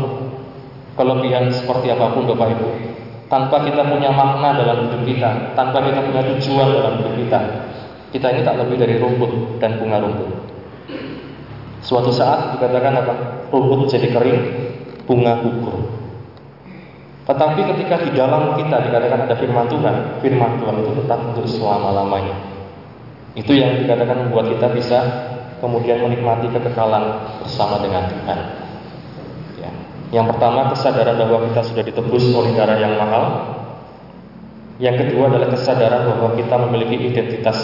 kelebihan 1.00 1.48
seperti 1.50 1.90
apa 1.90 2.12
pun 2.12 2.28
Bapak 2.28 2.48
Ibu, 2.54 2.68
tanpa 3.32 3.64
kita 3.64 3.88
punya 3.88 4.12
makna 4.12 4.52
dalam 4.52 4.86
hidup 4.86 5.02
kita, 5.08 5.30
tanpa 5.56 5.80
kita 5.80 6.04
punya 6.04 6.22
tujuan 6.36 6.68
dalam 6.76 6.92
hidup 7.02 7.14
kita, 7.18 7.40
kita 8.12 8.26
ini 8.36 8.40
tak 8.44 8.60
lebih 8.60 8.76
dari 8.78 8.94
rumput 9.00 9.58
dan 9.58 9.80
bunga 9.80 9.96
rumput. 10.02 10.30
Suatu 11.80 12.12
saat 12.12 12.60
dikatakan 12.60 13.00
apa? 13.00 13.14
Rumput 13.48 13.88
jadi 13.88 14.12
kering, 14.12 14.42
bunga 15.08 15.40
gugur. 15.40 15.99
Tetapi 17.30 17.62
ketika 17.62 17.94
di 18.02 18.10
dalam 18.18 18.58
kita 18.58 18.90
dikatakan 18.90 19.30
ada 19.30 19.38
firman 19.38 19.70
Tuhan, 19.70 20.18
firman 20.18 20.58
Tuhan 20.58 20.74
itu 20.82 20.90
tetap 20.98 21.22
untuk 21.30 21.46
selama-lamanya. 21.46 22.34
Itu 23.38 23.54
yang 23.54 23.78
dikatakan 23.86 24.26
membuat 24.26 24.50
kita 24.50 24.66
bisa 24.74 24.98
kemudian 25.62 26.02
menikmati 26.02 26.50
kekekalan 26.50 27.38
bersama 27.38 27.78
dengan 27.78 28.10
Tuhan. 28.10 28.38
Ya. 29.62 29.70
Yang 30.10 30.34
pertama 30.34 30.74
kesadaran 30.74 31.14
bahwa 31.22 31.46
kita 31.46 31.60
sudah 31.70 31.84
ditebus 31.86 32.34
oleh 32.34 32.50
darah 32.58 32.82
yang 32.82 32.98
mahal. 32.98 33.24
Yang 34.82 35.06
kedua 35.06 35.30
adalah 35.30 35.54
kesadaran 35.54 36.10
bahwa 36.10 36.34
kita 36.34 36.56
memiliki 36.66 37.14
identitas 37.14 37.62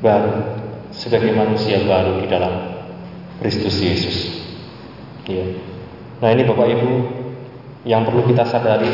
baru 0.00 0.40
sebagai 0.88 1.36
manusia 1.36 1.84
baru 1.84 2.24
di 2.24 2.32
dalam 2.32 2.80
Kristus 3.44 3.76
Yesus. 3.76 4.16
Ya. 5.28 5.44
Nah 6.24 6.32
ini 6.32 6.48
Bapak 6.48 6.64
Ibu 6.64 7.25
yang 7.86 8.02
perlu 8.02 8.26
kita 8.26 8.42
sadari 8.42 8.90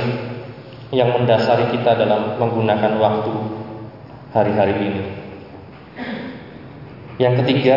yang 0.93 1.17
mendasari 1.17 1.73
kita 1.73 1.97
dalam 1.97 2.37
menggunakan 2.37 3.01
waktu 3.01 3.33
hari-hari 4.37 4.75
ini. 4.77 5.03
Yang 7.17 7.35
ketiga, 7.45 7.77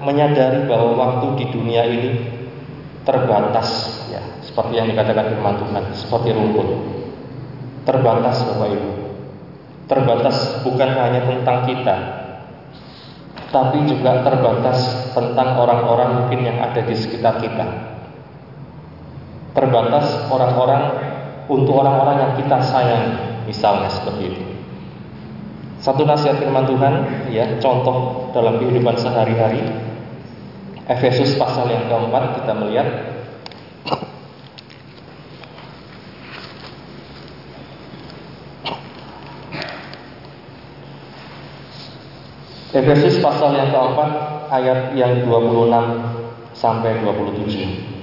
menyadari 0.00 0.64
bahwa 0.64 0.96
waktu 0.96 1.44
di 1.44 1.44
dunia 1.52 1.84
ini 1.84 2.10
terbatas 3.04 4.00
ya, 4.08 4.20
seperti 4.40 4.80
yang 4.80 4.88
dikatakan 4.88 5.36
firman 5.36 5.60
Tuhan, 5.60 5.84
seperti 5.92 6.28
rumput. 6.32 6.68
Terbatas 7.84 8.40
Bapak 8.48 8.68
Ibu. 8.72 8.90
Terbatas 9.84 10.64
bukan 10.64 10.90
hanya 10.96 11.28
tentang 11.28 11.68
kita, 11.68 11.96
tapi 13.52 13.84
juga 13.84 14.24
terbatas 14.24 15.12
tentang 15.12 15.60
orang-orang 15.60 16.24
mungkin 16.24 16.40
yang 16.48 16.58
ada 16.64 16.80
di 16.80 16.96
sekitar 16.96 17.44
kita. 17.44 17.93
Terbatas 19.54 20.26
orang-orang 20.34 20.82
untuk 21.46 21.78
orang-orang 21.78 22.16
yang 22.18 22.32
kita 22.42 22.58
sayang, 22.58 23.04
misalnya 23.46 23.86
seperti 23.86 24.34
itu. 24.34 24.42
Satu 25.78 26.02
nasihat 26.02 26.42
firman 26.42 26.66
Tuhan, 26.66 26.94
ya, 27.30 27.60
contoh 27.62 28.28
dalam 28.34 28.58
kehidupan 28.58 28.98
sehari-hari. 28.98 29.62
Efesus 30.84 31.38
pasal 31.38 31.70
yang 31.70 31.88
keempat 31.88 32.40
kita 32.40 32.52
melihat 32.56 32.88
Efesus 42.74 43.22
pasal 43.22 43.54
yang 43.54 43.70
keempat 43.70 44.10
ayat 44.50 44.98
yang 44.98 45.30
26 45.30 45.70
sampai 46.58 46.98
27. 47.06 47.93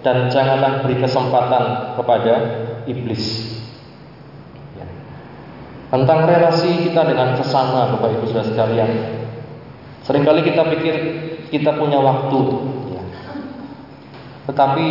dan 0.00 0.32
janganlah 0.32 0.80
beri 0.80 1.04
kesempatan 1.04 2.00
kepada 2.00 2.34
iblis 2.88 3.51
tentang 5.92 6.24
relasi 6.24 6.88
kita 6.88 7.04
dengan 7.04 7.36
sesama 7.36 7.92
Bapak 7.92 8.16
Ibu 8.16 8.24
Saudara 8.32 8.48
sekalian. 8.48 8.90
Seringkali 10.08 10.40
kita 10.40 10.64
pikir 10.72 10.94
kita 11.52 11.76
punya 11.76 12.00
waktu, 12.00 12.40
ya. 12.96 13.02
tetapi 14.48 14.86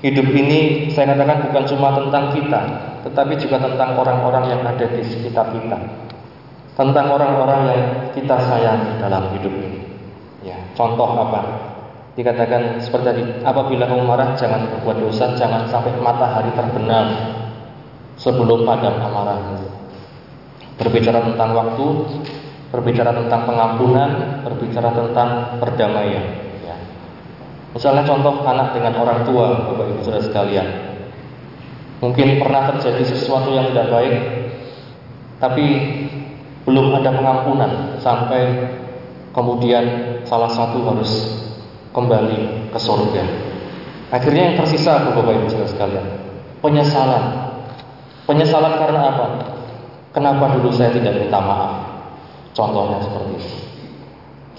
hidup 0.00 0.28
ini 0.32 0.88
saya 0.94 1.12
katakan 1.12 1.50
bukan 1.50 1.64
cuma 1.66 1.98
tentang 1.98 2.24
kita, 2.32 2.60
tetapi 3.10 3.36
juga 3.42 3.58
tentang 3.58 3.98
orang-orang 3.98 4.54
yang 4.54 4.62
ada 4.62 4.86
di 4.86 5.02
sekitar 5.02 5.50
kita, 5.50 5.76
tentang 6.78 7.06
orang-orang 7.10 7.60
yang 7.74 7.84
kita 8.14 8.38
sayang 8.38 9.02
dalam 9.02 9.34
hidup 9.34 9.50
ini. 9.50 9.82
Ya, 10.46 10.56
contoh 10.78 11.10
apa? 11.20 11.42
Dikatakan 12.14 12.80
seperti 12.80 13.04
tadi, 13.12 13.22
apabila 13.44 13.84
kamu 13.84 14.06
marah 14.06 14.32
jangan 14.38 14.62
berbuat 14.78 15.04
dosa, 15.04 15.36
jangan 15.36 15.66
sampai 15.68 15.92
matahari 16.00 16.54
terbenam 16.54 17.34
sebelum 18.16 18.64
padam 18.64 18.94
amarahmu 19.04 19.79
berbicara 20.80 21.20
tentang 21.20 21.52
waktu, 21.52 21.86
berbicara 22.72 23.12
tentang 23.12 23.44
pengampunan, 23.44 24.40
berbicara 24.48 24.96
tentang 24.96 25.60
perdamaian. 25.60 26.24
Ya. 26.64 26.76
Misalnya 27.76 28.08
contoh 28.08 28.40
anak 28.48 28.72
dengan 28.72 28.96
orang 28.96 29.28
tua, 29.28 29.68
Bapak 29.68 29.84
Ibu 29.92 30.00
Saudara 30.00 30.24
sekalian. 30.24 30.68
Mungkin 32.00 32.40
pernah 32.40 32.72
terjadi 32.72 33.12
sesuatu 33.12 33.52
yang 33.52 33.76
tidak 33.76 33.92
baik, 33.92 34.16
tapi 35.36 35.66
belum 36.64 36.96
ada 36.96 37.12
pengampunan 37.12 38.00
sampai 38.00 38.72
kemudian 39.36 39.84
salah 40.24 40.48
satu 40.48 40.80
harus 40.88 41.12
kembali 41.92 42.72
ke 42.72 42.78
surga. 42.80 43.24
Akhirnya 44.16 44.42
yang 44.48 44.56
tersisa 44.64 45.12
Bapak 45.12 45.28
Ibu 45.28 45.46
Saudara 45.52 45.68
sekalian, 45.68 46.06
penyesalan. 46.64 47.24
Penyesalan 48.24 48.80
karena 48.80 49.00
apa? 49.12 49.26
Kenapa 50.10 50.58
dulu 50.58 50.74
saya 50.74 50.90
tidak 50.90 51.22
minta 51.22 51.38
maaf? 51.38 51.72
Contohnya 52.50 52.98
seperti 52.98 53.30
itu. 53.38 53.56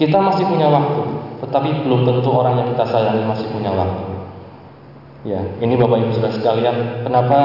Kita 0.00 0.18
masih 0.18 0.48
punya 0.48 0.72
waktu, 0.72 1.02
tetapi 1.44 1.84
belum 1.84 2.08
tentu 2.08 2.32
orang 2.32 2.58
yang 2.58 2.68
kita 2.72 2.84
sayangi 2.88 3.24
masih 3.28 3.46
punya 3.52 3.70
waktu. 3.76 4.12
Ya, 5.22 5.38
ini 5.62 5.78
Bapak 5.78 6.02
Ibu 6.02 6.10
Saudara 6.18 6.34
sekalian, 6.34 7.06
kenapa 7.06 7.38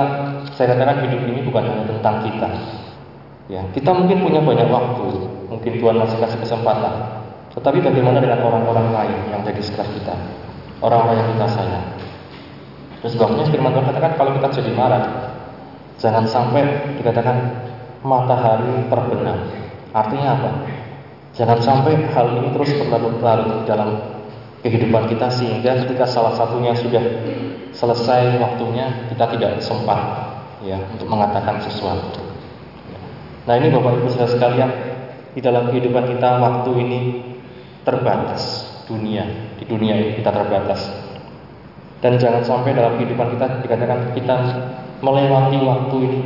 saya 0.55 0.73
katakan 0.73 1.05
hidup 1.05 1.21
ini 1.29 1.45
bukan 1.45 1.61
hanya 1.67 1.85
tentang 1.85 2.25
kita. 2.25 2.49
Ya, 3.51 3.61
kita 3.75 3.91
mungkin 3.93 4.23
punya 4.23 4.41
banyak 4.41 4.65
waktu, 4.71 5.07
mungkin 5.51 5.71
Tuhan 5.77 5.95
masih 5.99 6.17
kasih 6.17 6.39
kesempatan. 6.41 7.21
Tetapi 7.53 7.83
bagaimana 7.83 8.23
dengan 8.23 8.41
orang-orang 8.41 8.87
lain 8.95 9.19
yang 9.35 9.41
jadi 9.43 9.61
sekitar 9.61 9.85
kita? 9.93 10.15
Orang-orang 10.81 11.21
yang 11.21 11.29
kita 11.37 11.47
sayang. 11.53 11.85
Terus 13.03 13.13
sebabnya 13.13 13.45
firman 13.51 13.71
Tuhan 13.75 13.85
katakan 13.93 14.13
kalau 14.17 14.31
kita 14.39 14.47
jadi 14.57 14.71
marah, 14.73 15.03
jangan 16.01 16.25
sampai 16.25 16.95
dikatakan 16.97 17.66
matahari 18.05 18.85
terbenam. 18.89 19.39
Artinya 19.93 20.29
apa? 20.37 20.51
Jangan 21.37 21.59
sampai 21.61 22.09
hal 22.11 22.27
ini 22.41 22.49
terus 22.53 22.73
berlarut-larut 22.81 23.65
dalam 23.69 24.17
kehidupan 24.65 25.05
kita 25.09 25.29
sehingga 25.29 25.85
ketika 25.85 26.09
salah 26.09 26.33
satunya 26.33 26.73
sudah 26.73 27.03
selesai 27.71 28.41
waktunya 28.41 29.09
kita 29.13 29.25
tidak 29.37 29.51
sempat 29.61 29.99
ya 30.65 30.81
untuk 30.97 31.05
mengatakan 31.05 31.61
sesuatu. 31.61 32.25
Nah 33.45 33.53
ini 33.55 33.69
Bapak 33.69 34.01
Ibu 34.01 34.09
saudara 34.09 34.33
sekalian 34.33 34.71
di 35.37 35.39
dalam 35.45 35.69
kehidupan 35.69 36.17
kita 36.17 36.41
waktu 36.41 36.71
ini 36.81 36.99
terbatas 37.85 38.65
dunia 38.89 39.23
di 39.61 39.63
dunia 39.69 39.93
ini 39.93 40.11
kita 40.17 40.33
terbatas 40.33 41.07
dan 42.01 42.17
jangan 42.17 42.41
sampai 42.41 42.73
dalam 42.73 42.97
kehidupan 42.97 43.37
kita 43.37 43.45
dikatakan 43.61 44.11
kita 44.17 44.35
melewati 45.01 45.57
waktu 45.61 45.97
ini 46.09 46.19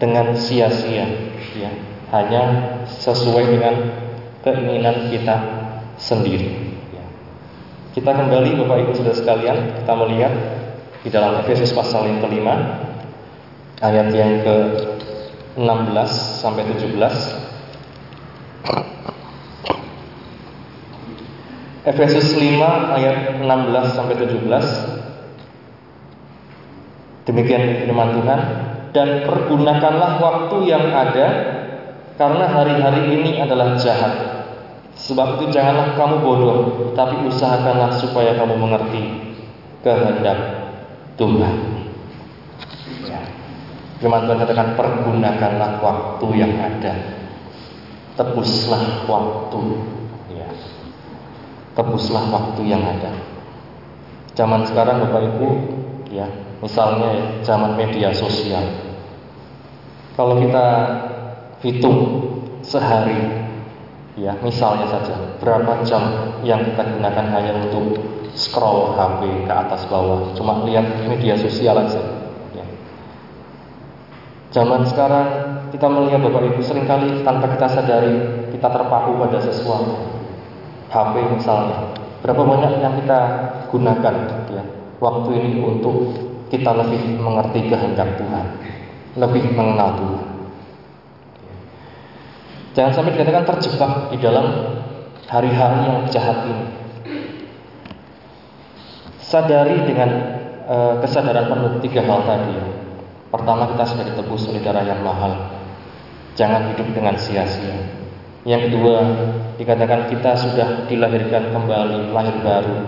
dengan 0.00 0.32
sia-sia. 0.32 1.06
Ya 1.54 1.70
hanya 2.10 2.42
sesuai 2.90 3.54
dengan 3.54 3.74
keinginan 4.42 5.10
kita 5.14 5.36
sendiri. 5.94 6.74
Ya. 6.90 7.04
kita 7.94 8.10
kembali 8.10 8.58
Bapak 8.58 8.76
Ibu 8.82 8.92
Saudara 8.98 9.14
sekalian 9.14 9.58
kita 9.82 9.92
melihat 9.94 10.32
di 11.06 11.08
dalam 11.08 11.38
Efesus 11.40 11.70
pasal 11.70 12.10
yang 12.10 12.18
kelima 12.18 12.82
ayat 13.80 14.10
yang 14.12 14.42
ke 14.42 14.56
16 15.54 15.62
sampai 16.42 16.66
17 16.66 16.98
Efesus 21.80 22.36
5 22.36 22.60
ayat 23.00 23.40
16 23.40 23.96
sampai 23.96 24.14
17 24.20 25.00
Demikian 27.28 27.86
firman 27.86 28.20
Tuhan 28.20 28.69
dan 28.90 29.26
pergunakanlah 29.26 30.18
waktu 30.18 30.56
yang 30.66 30.90
ada 30.90 31.28
karena 32.18 32.44
hari-hari 32.50 33.16
ini 33.16 33.30
adalah 33.40 33.78
jahat. 33.78 34.44
Sebab 35.00 35.40
itu 35.40 35.54
janganlah 35.54 35.96
kamu 35.96 36.16
bodoh, 36.20 36.58
tapi 36.92 37.24
usahakanlah 37.24 37.96
supaya 37.96 38.36
kamu 38.36 38.54
mengerti 38.60 39.02
kehendak 39.80 40.38
Tuhan. 41.16 41.56
Ya. 43.08 43.20
Firman 43.96 44.28
Tuhan 44.28 44.38
katakan 44.44 44.76
pergunakanlah 44.76 45.80
waktu 45.80 46.26
yang 46.36 46.52
ada. 46.60 46.92
Tebuslah 48.20 49.08
waktu. 49.08 49.62
Ya. 50.36 50.50
Tebuslah 51.72 52.24
waktu 52.28 52.60
yang 52.68 52.84
ada. 52.84 53.16
Zaman 54.36 54.68
sekarang 54.68 55.00
Bapak 55.08 55.22
Ibu, 55.32 55.48
ya 56.12 56.28
Misalnya 56.60 57.08
ya, 57.16 57.24
zaman 57.40 57.72
media 57.76 58.12
sosial. 58.12 58.62
Kalau 60.12 60.36
kita 60.36 60.66
hitung 61.64 61.98
sehari, 62.60 63.48
ya 64.20 64.36
misalnya 64.44 64.84
saja 64.92 65.40
berapa 65.40 65.80
jam 65.88 66.36
yang 66.44 66.60
kita 66.60 66.84
gunakan 66.84 67.26
hanya 67.32 67.52
untuk 67.64 67.96
scroll 68.36 68.92
HP 68.92 69.48
ke 69.48 69.52
atas 69.52 69.88
bawah, 69.88 70.36
cuma 70.36 70.60
lihat 70.68 70.84
media 71.08 71.32
sosial 71.40 71.80
aja. 71.80 72.00
Ya. 72.52 72.66
Zaman 74.52 74.84
sekarang 74.84 75.28
kita 75.72 75.88
melihat 75.88 76.20
Bapak 76.28 76.44
Ibu 76.44 76.60
sering 76.60 76.84
kali 76.84 77.24
tanpa 77.24 77.56
kita 77.56 77.66
sadari 77.72 78.16
kita 78.52 78.68
terpaku 78.68 79.16
pada 79.16 79.40
sesuatu. 79.40 79.96
HP 80.90 81.14
misalnya. 81.38 81.96
Berapa 82.20 82.42
banyak 82.44 82.84
yang 82.84 82.94
kita 83.00 83.20
gunakan 83.72 84.14
ya, 84.52 84.64
waktu 85.00 85.30
ini 85.38 85.50
untuk 85.64 86.29
kita 86.50 86.70
lebih 86.74 87.22
mengerti 87.22 87.70
kehendak 87.70 88.18
Tuhan, 88.18 88.46
lebih 89.16 89.54
mengenal 89.54 89.90
Tuhan. 89.96 90.26
Jangan 92.74 92.92
sampai 92.94 93.14
dikatakan 93.14 93.44
terjebak 93.54 93.92
di 94.14 94.18
dalam 94.18 94.46
hari-hari 95.30 95.78
yang 95.86 95.98
jahat 96.10 96.46
ini. 96.46 96.66
Sadari 99.22 99.86
dengan 99.86 100.10
e, 100.66 100.76
kesadaran 101.06 101.50
penuh 101.50 101.78
tiga 101.82 102.02
hal 102.02 102.26
tadi. 102.26 102.58
Pertama 103.30 103.70
kita 103.74 103.84
sudah 103.86 104.04
ditebus 104.10 104.50
oleh 104.50 104.62
darah 104.62 104.82
yang 104.82 105.02
mahal. 105.06 105.54
Jangan 106.34 106.74
hidup 106.74 106.94
dengan 106.94 107.14
sia-sia. 107.14 107.78
Yang 108.42 108.70
kedua, 108.70 108.96
dikatakan 109.54 110.10
kita 110.10 110.34
sudah 110.34 110.88
dilahirkan 110.90 111.52
kembali, 111.52 112.10
lahir 112.10 112.36
baru, 112.42 112.78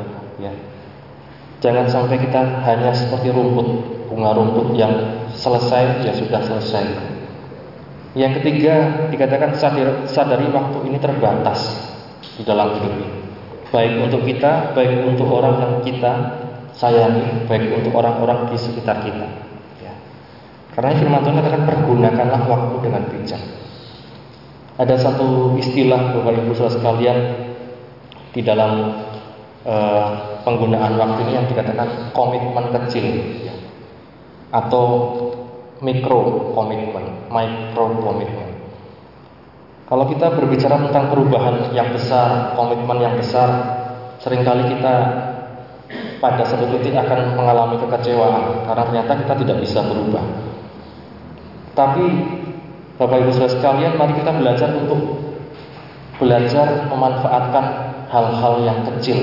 ya. 0.41 0.72
Jangan 1.63 1.87
sampai 1.87 2.19
kita 2.19 2.43
hanya 2.67 2.91
seperti 2.91 3.31
rumput, 3.31 3.67
bunga 4.11 4.35
rumput 4.35 4.75
yang 4.75 5.23
selesai 5.31 6.03
ya 6.03 6.11
sudah 6.11 6.43
selesai. 6.43 6.85
Yang 8.19 8.43
ketiga, 8.43 9.07
dikatakan 9.09 9.55
sadari, 9.57 10.05
sadari 10.11 10.51
waktu 10.51 10.91
ini 10.91 10.99
terbatas 10.99 11.87
di 12.35 12.43
dalam 12.43 12.77
hidup 12.77 12.93
ini. 12.99 13.09
Baik 13.71 13.95
untuk 14.05 14.27
kita, 14.27 14.75
baik 14.77 15.07
untuk 15.07 15.31
orang 15.33 15.55
yang 15.63 15.75
kita 15.81 16.13
sayangi, 16.77 17.47
baik 17.49 17.73
untuk 17.79 17.95
orang-orang 17.95 18.51
di 18.51 18.59
sekitar 18.59 19.01
kita. 19.07 19.25
Ya. 19.81 19.95
Karena 20.77 20.99
firman 20.99 21.25
Tuhan 21.25 21.41
katakan 21.41 21.65
pergunakanlah 21.65 22.43
waktu 22.51 22.75
dengan 22.85 23.03
bijak. 23.07 23.43
Ada 24.77 24.99
satu 24.99 25.57
istilah 25.57 26.17
Bapak 26.17 26.43
Ibu 26.43 26.53
Saudara 26.59 26.75
sekalian 26.75 27.19
di 28.35 28.41
dalam 28.45 28.73
uh, 29.67 30.41
penggunaan 30.43 30.99
waktu 30.99 31.19
ini 31.29 31.33
yang 31.39 31.47
dikatakan 31.47 32.15
komitmen 32.15 32.71
kecil 32.71 33.07
atau 34.53 34.85
mikro 35.83 36.53
komitmen, 36.55 37.27
micro 37.33 37.85
komitmen. 37.99 38.51
Kalau 39.89 40.09
kita 40.09 40.33
berbicara 40.33 40.89
tentang 40.89 41.13
perubahan 41.13 41.75
yang 41.77 41.93
besar, 41.93 42.57
komitmen 42.57 42.97
yang 43.03 43.15
besar, 43.19 43.49
sering 44.25 44.41
kali 44.47 44.73
kita 44.73 44.95
pada 46.23 46.47
satu 46.47 46.71
titik 46.71 46.95
akan 46.95 47.35
mengalami 47.35 47.77
kekecewaan 47.83 48.65
karena 48.65 48.83
ternyata 48.89 49.13
kita 49.27 49.35
tidak 49.43 49.57
bisa 49.61 49.83
berubah. 49.83 50.25
Tapi 51.75 52.07
Bapak 52.97 53.19
Ibu 53.27 53.31
Saudara 53.35 53.53
sekalian, 53.59 53.93
mari 53.99 54.15
kita 54.15 54.31
belajar 54.31 54.69
untuk 54.79 55.01
belajar 56.23 56.87
memanfaatkan 56.87 57.65
hal-hal 58.13 58.55
yang 58.61 58.85
kecil, 58.93 59.17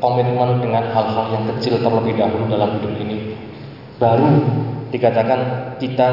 komitmen 0.00 0.64
dengan 0.64 0.88
hal-hal 0.88 1.26
yang 1.36 1.44
kecil 1.54 1.76
terlebih 1.84 2.16
dahulu 2.16 2.48
dalam 2.48 2.80
hidup 2.80 2.96
ini. 2.96 3.36
Baru 4.00 4.48
dikatakan 4.88 5.40
kita 5.76 6.08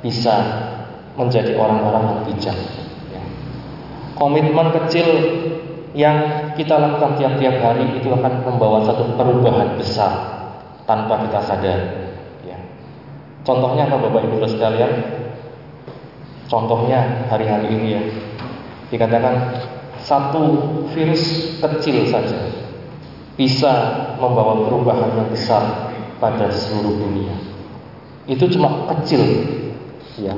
bisa 0.00 0.34
menjadi 1.20 1.52
orang-orang 1.60 2.16
yang 2.16 2.20
bijak 2.32 2.56
komitmen 4.20 4.68
kecil 4.76 5.08
yang 5.96 6.52
kita 6.54 6.76
lakukan 6.76 7.16
tiap-tiap 7.16 7.56
hari 7.64 7.96
itu 7.96 8.12
akan 8.12 8.44
membawa 8.44 8.84
satu 8.84 9.16
perubahan 9.16 9.80
besar 9.80 10.12
tanpa 10.84 11.24
kita 11.24 11.40
sadar. 11.40 11.80
Ya. 12.44 12.60
Contohnya 13.42 13.88
apa 13.88 13.96
Bapak 13.96 14.28
Ibu 14.28 14.44
sekalian? 14.44 14.92
Contohnya 16.46 17.26
hari-hari 17.32 17.72
ini 17.72 17.86
ya, 17.96 18.02
dikatakan 18.92 19.34
satu 20.04 20.42
virus 20.92 21.56
kecil 21.60 22.08
saja 22.08 22.40
bisa 23.36 23.72
membawa 24.20 24.68
perubahan 24.68 25.16
yang 25.16 25.28
besar 25.32 25.92
pada 26.20 26.52
seluruh 26.52 27.00
dunia. 27.00 27.36
Itu 28.28 28.46
cuma 28.52 28.88
kecil, 28.94 29.22
ya. 30.20 30.36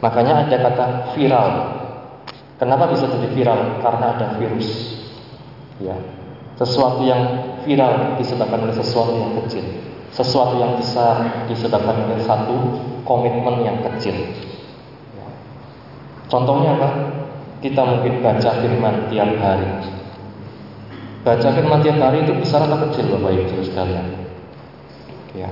Makanya 0.00 0.48
ada 0.48 0.56
kata 0.60 0.86
viral 1.16 1.74
Kenapa 2.54 2.86
bisa 2.86 3.10
jadi 3.10 3.28
viral? 3.34 3.82
Karena 3.82 4.14
ada 4.14 4.26
virus. 4.38 4.94
Ya. 5.82 5.98
Sesuatu 6.54 7.02
yang 7.02 7.22
viral 7.66 8.14
disebabkan 8.14 8.62
oleh 8.62 8.76
sesuatu 8.78 9.10
yang 9.18 9.34
kecil. 9.42 9.64
Sesuatu 10.14 10.62
yang 10.62 10.78
besar 10.78 11.44
disebabkan 11.50 12.06
oleh 12.06 12.22
satu 12.22 12.54
komitmen 13.02 13.66
yang 13.66 13.82
kecil. 13.82 14.14
Ya. 15.18 15.26
Contohnya 16.30 16.78
apa? 16.78 16.88
Kita 17.64 17.80
mungkin 17.80 18.20
baca 18.20 18.60
firman 18.60 19.08
tiap 19.08 19.40
hari. 19.40 19.64
Baca 21.24 21.48
firman 21.48 21.80
tiap 21.80 21.96
hari 21.96 22.20
itu 22.20 22.36
besar 22.36 22.68
atau 22.68 22.76
kecil 22.84 23.08
Bapak 23.08 23.32
Ibu 23.32 23.64
sekalian? 23.64 24.04
Ya. 25.32 25.48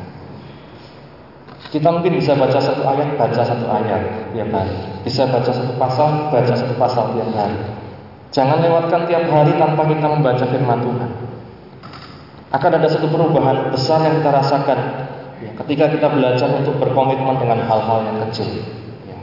Kita 1.72 1.88
mungkin 1.88 2.20
bisa 2.20 2.36
baca 2.36 2.60
satu 2.60 2.84
ayat, 2.84 3.16
baca 3.16 3.40
satu 3.40 3.64
ayat 3.64 4.28
tiap 4.36 4.52
hari. 4.52 4.76
Bisa 5.08 5.24
baca 5.24 5.48
satu 5.48 5.72
pasal, 5.80 6.28
baca 6.28 6.52
satu 6.52 6.76
pasal 6.76 7.16
tiap 7.16 7.32
hari. 7.32 7.56
Jangan 8.28 8.60
lewatkan 8.60 9.08
tiap 9.08 9.24
hari 9.32 9.56
tanpa 9.56 9.82
kita 9.88 10.06
membaca 10.12 10.44
firman 10.44 10.84
Tuhan. 10.84 11.10
Akan 12.52 12.76
ada 12.76 12.88
satu 12.92 13.08
perubahan 13.08 13.72
besar 13.72 14.04
yang 14.04 14.20
kita 14.20 14.28
rasakan 14.36 14.78
ya, 15.40 15.56
ketika 15.64 15.88
kita 15.88 16.12
belajar 16.12 16.60
untuk 16.60 16.76
berkomitmen 16.76 17.40
dengan 17.40 17.64
hal-hal 17.64 18.04
yang 18.04 18.20
kecil. 18.28 18.52
Ya. 19.08 19.16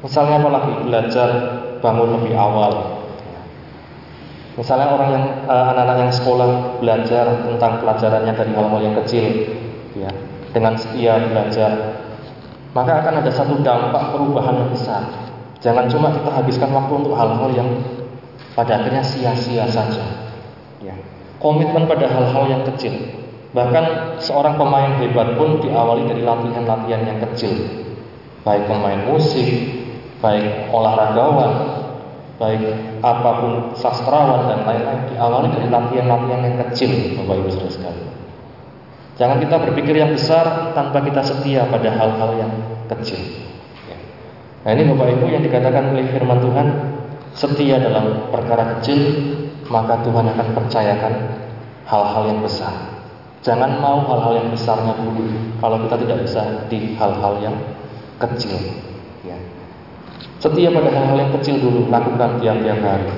Misalnya 0.00 0.40
apalagi 0.40 0.72
belajar 0.88 1.28
bangun 1.82 2.22
lebih 2.22 2.32
awal. 2.38 3.02
Ya. 3.26 3.40
Misalnya 4.56 4.94
orang 4.94 5.10
yang 5.12 5.24
eh, 5.50 5.64
anak-anak 5.74 5.96
yang 6.08 6.12
sekolah 6.14 6.48
belajar 6.78 7.24
tentang 7.44 7.72
pelajarannya 7.82 8.32
dari 8.32 8.52
hal-hal 8.54 8.80
yang 8.80 8.96
kecil, 9.02 9.24
ya 9.98 10.10
dengan 10.52 10.76
setia 10.76 11.16
belajar, 11.18 11.70
maka 12.76 12.92
akan 13.02 13.24
ada 13.24 13.30
satu 13.32 13.58
dampak 13.60 14.14
perubahan 14.14 14.62
yang 14.62 14.70
besar. 14.70 15.02
Jangan 15.58 15.88
cuma 15.88 16.12
kita 16.12 16.30
habiskan 16.30 16.70
waktu 16.70 16.92
untuk 17.02 17.14
hal-hal 17.16 17.50
yang 17.52 17.68
pada 18.52 18.78
akhirnya 18.80 19.02
sia-sia 19.02 19.64
saja. 19.66 20.04
Ya. 20.84 20.94
Komitmen 21.40 21.88
pada 21.88 22.06
hal-hal 22.06 22.44
yang 22.46 22.62
kecil. 22.68 22.92
Bahkan 23.52 24.16
seorang 24.20 24.56
pemain 24.56 24.96
hebat 25.00 25.36
pun 25.36 25.60
diawali 25.60 26.08
dari 26.08 26.22
latihan-latihan 26.24 27.02
yang 27.04 27.18
kecil. 27.30 27.52
Baik 28.42 28.66
pemain 28.66 29.06
musik, 29.06 29.48
baik 30.22 30.70
olahragawan, 30.70 31.52
baik 32.38 32.62
apa 33.02 33.30
pun 33.42 33.52
sastrawan 33.74 34.46
dan 34.46 34.62
lain-lain 34.62 35.10
diawali 35.10 35.48
dari 35.50 35.68
latihan-latihan 35.68 36.40
yang 36.46 36.56
kecil, 36.70 36.90
Bapak 37.18 37.34
Ibu 37.42 37.48
Saudara 37.50 37.72
sekalian. 37.74 38.10
Jangan 39.20 39.36
kita 39.42 39.56
berpikir 39.60 39.94
yang 39.98 40.14
besar 40.14 40.72
tanpa 40.72 41.04
kita 41.04 41.20
setia 41.20 41.68
pada 41.68 41.90
hal-hal 41.92 42.30
yang 42.38 42.52
kecil. 42.88 43.20
Ya. 43.90 43.98
Nah 44.64 44.70
ini 44.72 44.82
Bapak 44.94 45.20
Ibu 45.20 45.26
yang 45.28 45.44
dikatakan 45.44 45.92
oleh 45.92 46.08
firman 46.08 46.38
Tuhan 46.40 46.66
setia 47.36 47.76
dalam 47.82 48.32
perkara 48.32 48.78
kecil 48.78 49.00
maka 49.68 50.00
Tuhan 50.04 50.26
akan 50.32 50.46
percayakan 50.56 51.14
hal-hal 51.86 52.22
yang 52.28 52.40
besar. 52.40 52.72
Jangan 53.42 53.82
mau 53.82 54.06
hal-hal 54.06 54.38
yang 54.38 54.48
besarnya 54.54 54.94
dulu 55.02 55.58
kalau 55.58 55.76
kita 55.86 55.96
tidak 56.06 56.18
bisa 56.24 56.42
di 56.70 56.94
hal-hal 56.94 57.34
yang 57.42 57.56
kecil. 58.22 58.54
Setia 60.42 60.74
pada 60.74 60.90
hal-hal 60.90 61.18
yang 61.18 61.32
kecil 61.38 61.62
dulu, 61.62 61.86
lakukan 61.86 62.42
tiap-tiap 62.42 62.82
hari. 62.82 63.10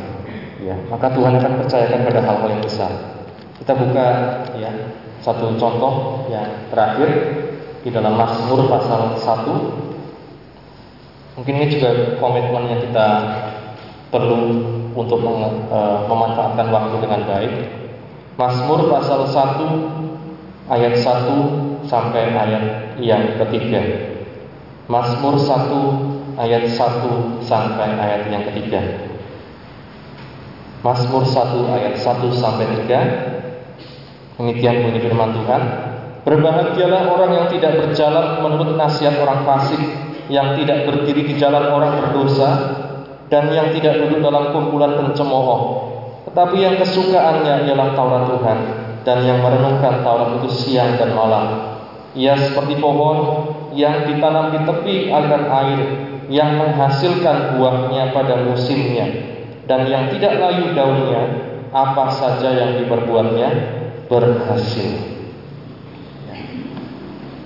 Ya, 0.64 0.76
maka 0.88 1.12
Tuhan 1.12 1.36
akan 1.36 1.52
percayakan 1.64 2.00
pada 2.08 2.20
hal-hal 2.24 2.48
yang 2.52 2.64
besar. 2.64 2.92
Kita 3.60 3.72
buka 3.76 4.06
ya 4.56 4.72
satu 5.24 5.56
contoh 5.56 6.20
yang 6.28 6.68
terakhir 6.68 7.08
di 7.80 7.88
dalam 7.88 8.12
Mazmur 8.16 8.68
pasal 8.68 9.16
1 9.16 11.40
mungkin 11.40 11.54
ini 11.56 11.72
juga 11.72 12.20
komitmen 12.20 12.68
yang 12.68 12.80
kita 12.84 13.08
perlu 14.12 14.60
untuk 14.92 15.24
e, 15.24 15.80
memanfaatkan 16.08 16.68
waktu 16.68 16.96
dengan 17.00 17.24
baik 17.24 17.52
Mazmur 18.36 18.92
pasal 18.92 19.24
1 19.24 20.68
ayat 20.68 20.94
1 20.96 21.88
sampai 21.88 22.36
ayat 22.36 22.64
yang 23.00 23.40
ketiga 23.40 23.80
Mazmur 24.92 25.40
1 25.40 26.13
ayat 26.36 26.66
1 26.66 27.44
sampai 27.44 27.88
ayat 27.98 28.30
yang 28.30 28.42
ketiga 28.50 28.80
Mazmur 30.84 31.24
1 31.24 31.74
ayat 31.74 31.94
1 31.96 32.28
sampai 32.34 32.66
3 32.84 33.34
Demikian 34.34 34.82
bunyi 34.82 34.98
firman 34.98 35.30
Tuhan. 35.30 35.62
Berbahagialah 36.26 37.06
orang 37.14 37.30
yang 37.38 37.46
tidak 37.54 37.78
berjalan 37.78 38.42
menurut 38.42 38.74
nasihat 38.74 39.14
orang 39.22 39.46
fasik, 39.46 39.78
yang 40.26 40.58
tidak 40.58 40.90
berdiri 40.90 41.22
di 41.22 41.34
jalan 41.38 41.70
orang 41.70 42.02
berdosa, 42.02 42.50
dan 43.30 43.54
yang 43.54 43.70
tidak 43.70 44.02
duduk 44.02 44.24
dalam 44.24 44.50
kumpulan 44.50 44.98
pencemooh. 44.98 45.60
Tetapi 46.26 46.56
yang 46.58 46.74
kesukaannya 46.82 47.70
ialah 47.70 47.94
Taurat 47.94 48.24
Tuhan, 48.26 48.58
dan 49.06 49.18
yang 49.22 49.38
merenungkan 49.38 50.02
Taurat 50.02 50.42
itu 50.42 50.50
siang 50.50 50.98
dan 50.98 51.14
malam. 51.14 51.78
Ia 52.18 52.34
seperti 52.34 52.82
pohon 52.82 53.46
yang 53.70 54.02
ditanam 54.10 54.50
di 54.50 54.58
tepi 54.66 54.96
aliran 55.14 55.46
air 55.46 55.78
yang 56.32 56.56
menghasilkan 56.56 57.58
buahnya 57.58 58.12
pada 58.16 58.44
musimnya 58.44 59.06
dan 59.68 59.88
yang 59.88 60.08
tidak 60.12 60.40
layu 60.40 60.72
daunnya 60.72 61.22
apa 61.74 62.06
saja 62.14 62.54
yang 62.54 62.70
diperbuatnya 62.80 63.48
berhasil. 64.06 64.92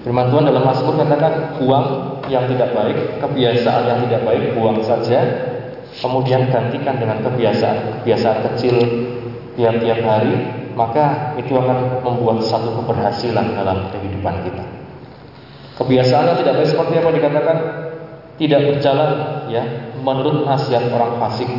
Firman 0.04 0.30
Tuhan 0.30 0.44
dalam 0.46 0.64
Mazmur 0.64 0.94
katakan 1.00 1.58
buang 1.58 1.86
yang 2.30 2.44
tidak 2.48 2.70
baik, 2.76 3.18
kebiasaan 3.24 3.82
yang 3.88 3.98
tidak 4.06 4.20
baik 4.24 4.54
buang 4.54 4.78
saja, 4.84 5.20
kemudian 5.98 6.48
gantikan 6.52 6.96
dengan 7.00 7.24
kebiasaan-kebiasaan 7.24 8.38
kecil 8.52 8.76
tiap-tiap 9.58 10.00
hari, 10.06 10.34
maka 10.78 11.34
itu 11.40 11.50
akan 11.56 12.04
membuat 12.04 12.44
satu 12.46 12.78
keberhasilan 12.78 13.58
dalam 13.58 13.90
kehidupan 13.90 14.34
kita. 14.46 14.64
Kebiasaan 15.82 16.24
yang 16.30 16.38
tidak 16.42 16.54
baik 16.62 16.68
seperti 16.70 16.94
apa 16.98 17.10
dikatakan 17.14 17.56
tidak 18.38 18.60
berjalan 18.70 19.10
ya 19.50 19.62
menurut 19.98 20.46
nasihat 20.46 20.86
orang 20.94 21.18
fasik. 21.18 21.50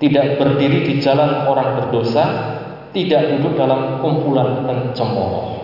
Tidak 0.00 0.40
berdiri 0.40 0.84
di 0.84 0.94
jalan 1.00 1.44
orang 1.44 1.76
berdosa, 1.76 2.24
tidak 2.92 3.36
duduk 3.36 3.56
dalam 3.56 4.00
kumpulan 4.00 4.64
pencemooh. 4.64 5.60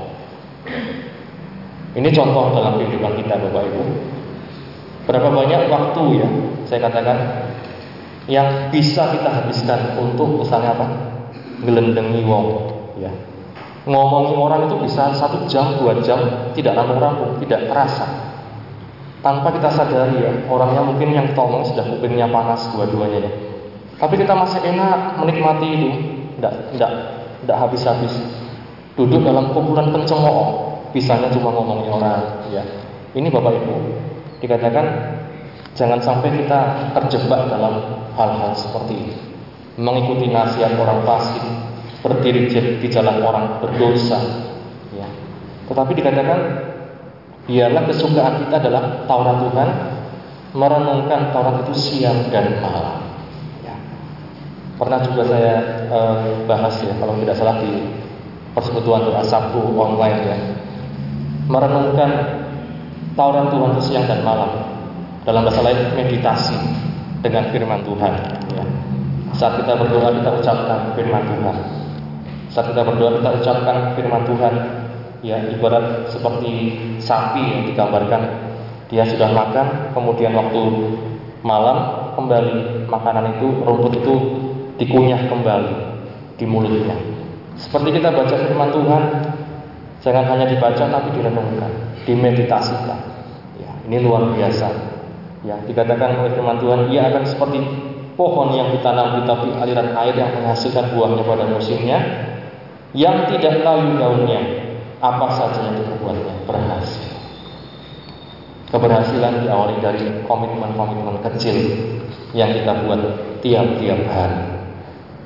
Ini 1.96 2.08
contoh 2.12 2.52
dalam 2.52 2.76
kehidupan 2.76 3.16
kita 3.16 3.40
Bapak 3.40 3.62
Ibu. 3.72 3.82
Berapa 5.08 5.28
banyak 5.32 5.60
waktu 5.72 6.02
ya 6.20 6.28
saya 6.68 6.80
katakan 6.90 7.18
yang 8.28 8.68
bisa 8.68 9.16
kita 9.16 9.30
habiskan 9.30 9.96
untuk 9.96 10.44
misalnya 10.44 10.76
apa? 10.76 10.86
Gelendengi 11.64 12.20
wong 12.28 12.46
ya. 13.00 13.08
Ngomongin 13.86 14.36
orang 14.36 14.66
itu 14.66 14.76
bisa 14.82 15.14
satu 15.14 15.46
jam, 15.46 15.78
dua 15.78 16.02
jam, 16.02 16.50
tidak 16.58 16.74
rampung-rampung, 16.74 17.38
tidak 17.38 17.70
terasa. 17.70 18.35
Tanpa 19.26 19.50
kita 19.50 19.66
sadari 19.74 20.22
ya, 20.22 20.30
orangnya 20.46 20.86
mungkin 20.86 21.10
yang 21.10 21.34
tolong 21.34 21.66
sudah 21.66 21.82
kupingnya 21.82 22.30
panas 22.30 22.70
dua-duanya 22.70 23.26
ya. 23.26 23.32
Tapi 23.98 24.14
kita 24.22 24.38
masih 24.38 24.62
enak 24.62 25.18
menikmati 25.18 25.66
itu, 25.66 25.90
tidak, 26.38 26.70
tidak, 26.70 26.90
tidak 27.42 27.56
habis-habis. 27.58 28.14
Duduk 28.94 29.26
dalam 29.26 29.50
kumpulan 29.50 29.90
pencemooh, 29.90 30.66
bisanya 30.96 31.28
cuma 31.28 31.52
ngomongin 31.52 31.92
orang 31.92 32.48
ya 32.48 32.64
ini 33.12 33.28
bapak 33.28 33.52
ibu 33.52 33.76
dikatakan 34.40 34.86
jangan 35.76 36.00
sampai 36.00 36.32
kita 36.40 36.88
terjebak 36.96 37.52
dalam 37.52 38.00
hal-hal 38.16 38.56
seperti 38.56 38.96
ini 38.96 39.14
mengikuti 39.76 40.32
nasihat 40.32 40.72
orang 40.80 41.04
fasik 41.04 41.44
berdiri 42.00 42.48
di 42.80 42.88
jalan 42.88 43.20
orang 43.20 43.60
berdosa 43.60 44.16
ya 44.96 45.04
tetapi 45.68 45.92
dikatakan 46.00 46.38
biarlah 47.46 47.82
kesukaan 47.86 48.46
kita 48.46 48.58
adalah 48.58 49.06
Taurat 49.06 49.36
Tuhan 49.42 49.68
merenungkan 50.54 51.20
Taurat 51.30 51.56
itu 51.66 51.74
siang 51.74 52.26
dan 52.30 52.58
malam 52.58 53.06
ya. 53.62 53.74
pernah 54.78 54.98
juga 55.06 55.22
saya 55.30 55.54
eh, 55.86 56.18
bahas 56.50 56.74
ya 56.82 56.94
kalau 56.98 57.14
tidak 57.22 57.36
salah 57.38 57.56
di 57.62 57.86
persekutuan 58.52 59.06
doa 59.06 59.22
Sabtu 59.22 59.62
online 59.78 60.20
ya 60.26 60.36
merenungkan 61.46 62.10
Taurat 63.16 63.48
Tuhan 63.48 63.70
itu 63.72 63.82
siang 63.88 64.04
dan 64.04 64.20
malam. 64.20 64.76
Dalam 65.24 65.42
bahasa 65.42 65.64
lain 65.64 65.96
meditasi 65.96 66.54
dengan 67.24 67.50
firman 67.50 67.82
Tuhan. 67.82 68.12
Ya. 68.52 68.64
Saat 69.34 69.64
kita 69.64 69.74
berdoa 69.74 70.12
kita 70.14 70.30
ucapkan 70.36 70.92
firman 70.94 71.24
Tuhan. 71.24 71.56
Saat 72.52 72.66
kita 72.76 72.84
berdoa 72.84 73.18
kita 73.18 73.30
ucapkan 73.40 73.96
firman 73.96 74.22
Tuhan. 74.28 74.54
Ya 75.26 75.42
ibarat 75.50 76.06
seperti 76.14 76.78
sapi 77.02 77.42
yang 77.42 77.62
digambarkan 77.66 78.22
dia 78.86 79.02
sudah 79.02 79.34
makan, 79.34 79.90
kemudian 79.90 80.30
waktu 80.38 80.62
malam 81.42 82.10
kembali 82.14 82.86
makanan 82.86 83.34
itu 83.34 83.66
rumput 83.66 83.98
itu 83.98 84.14
dikunyah 84.78 85.26
kembali 85.26 85.74
di 86.38 86.46
mulutnya. 86.46 86.94
Seperti 87.58 87.98
kita 87.98 88.14
baca 88.14 88.36
firman 88.38 88.70
Tuhan, 88.70 89.02
Jangan 90.06 90.22
hanya 90.30 90.46
dibaca 90.46 90.86
tapi 90.86 91.08
direnungkan, 91.18 91.98
dimeditasikan. 92.06 92.94
Ya, 93.58 93.74
ini 93.90 94.06
luar 94.06 94.30
biasa. 94.38 94.70
Ya, 95.42 95.58
dikatakan 95.66 96.22
oleh 96.22 96.30
firman 96.30 96.62
Tuhan, 96.62 96.94
ia 96.94 97.10
akan 97.10 97.26
seperti 97.26 97.58
pohon 98.14 98.54
yang 98.54 98.70
ditanam 98.70 99.18
di 99.18 99.26
tepi 99.26 99.50
aliran 99.58 99.98
air 99.98 100.14
yang 100.14 100.30
menghasilkan 100.30 100.94
buahnya 100.94 101.26
pada 101.26 101.44
musimnya, 101.50 101.98
yang 102.94 103.26
tidak 103.34 103.66
layu 103.66 103.98
daunnya, 103.98 104.65
apa 105.00 105.26
saja 105.34 105.60
yang 105.68 105.76
diperbuatnya 105.80 106.34
berhasil. 106.48 107.12
Keberhasilan 108.66 109.46
diawali 109.46 109.78
dari 109.78 110.04
komitmen-komitmen 110.26 111.22
kecil 111.22 111.56
yang 112.34 112.50
kita 112.50 112.72
buat 112.82 113.00
tiap-tiap 113.40 114.00
hari. 114.10 114.42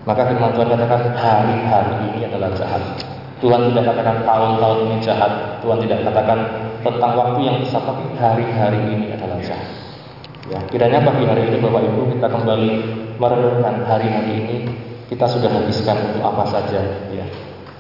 Maka 0.04 0.28
firman 0.28 0.52
Tuhan 0.52 0.68
katakan 0.76 1.02
hari-hari 1.16 1.94
ini 2.12 2.20
adalah 2.28 2.52
jahat. 2.52 2.82
Tuhan 3.40 3.72
tidak 3.72 3.84
katakan 3.94 4.16
tahun-tahun 4.28 4.78
ini 4.84 4.96
jahat. 5.00 5.32
Tuhan 5.64 5.78
tidak 5.80 5.98
katakan 6.04 6.38
tentang 6.84 7.12
waktu 7.16 7.40
yang 7.40 7.56
besar, 7.64 7.80
tapi 7.84 8.04
hari-hari 8.20 8.80
ini 8.92 9.06
adalah 9.16 9.40
jahat. 9.40 9.68
Ya, 10.50 10.60
kiranya 10.66 11.00
pagi 11.04 11.24
hari 11.24 11.46
ini 11.46 11.62
Bapak 11.62 11.84
Ibu 11.84 12.10
kita 12.16 12.26
kembali 12.26 12.70
merenungkan 13.22 13.86
hari-hari 13.86 14.32
ini 14.40 14.56
kita 15.06 15.28
sudah 15.28 15.46
habiskan 15.46 15.96
untuk 16.10 16.22
apa 16.26 16.44
saja. 16.48 16.80
Ya. 17.12 17.26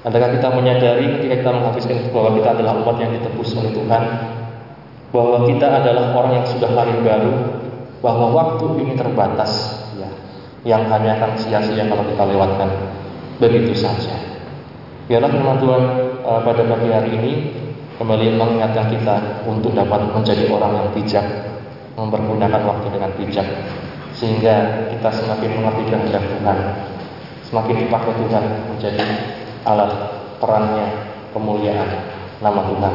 Adakah 0.00 0.32
kita 0.32 0.48
menyadari 0.56 1.20
ketika 1.20 1.34
kita 1.44 1.50
menghabiskan 1.52 1.96
bahwa 2.08 2.32
kita 2.40 2.48
adalah 2.56 2.72
umat 2.80 2.96
yang 3.04 3.12
ditebus 3.20 3.52
oleh 3.52 3.68
Tuhan, 3.76 4.02
bahwa 5.12 5.38
kita 5.44 5.66
adalah 5.68 6.04
orang 6.16 6.32
yang 6.40 6.46
sudah 6.48 6.70
lahir 6.72 6.96
baru, 7.04 7.34
bahwa 8.00 8.26
waktu 8.32 8.64
ini 8.80 8.96
terbatas, 8.96 9.84
ya, 10.00 10.08
yang 10.64 10.88
hanya 10.88 11.20
akan 11.20 11.36
sia-sia 11.36 11.84
kalau 11.84 12.00
kita 12.08 12.24
lewatkan 12.32 12.68
begitu 13.36 13.76
saja. 13.76 14.16
Biarlah 15.04 15.28
firman 15.28 15.60
Tuhan 15.60 15.82
uh, 16.24 16.40
pada 16.48 16.62
pagi 16.64 16.88
hari 16.88 17.10
ini 17.20 17.32
kembali 18.00 18.40
mengingatkan 18.40 18.88
kita 18.88 19.44
untuk 19.44 19.76
dapat 19.76 20.00
menjadi 20.16 20.48
orang 20.48 20.80
yang 20.80 20.88
bijak, 20.96 21.26
mempergunakan 22.00 22.62
waktu 22.64 22.88
dengan 22.88 23.12
bijak, 23.20 23.44
sehingga 24.16 24.88
kita 24.96 25.12
semakin 25.12 25.60
mengerti 25.60 25.82
kehendak 25.92 26.24
Tuhan, 26.24 26.58
semakin 27.52 27.76
dipakai 27.84 28.12
Tuhan 28.16 28.44
menjadi 28.72 29.04
alat 29.64 29.92
perannya 30.40 30.86
kemuliaan 31.36 31.90
nama 32.40 32.60
Tuhan. 32.64 32.94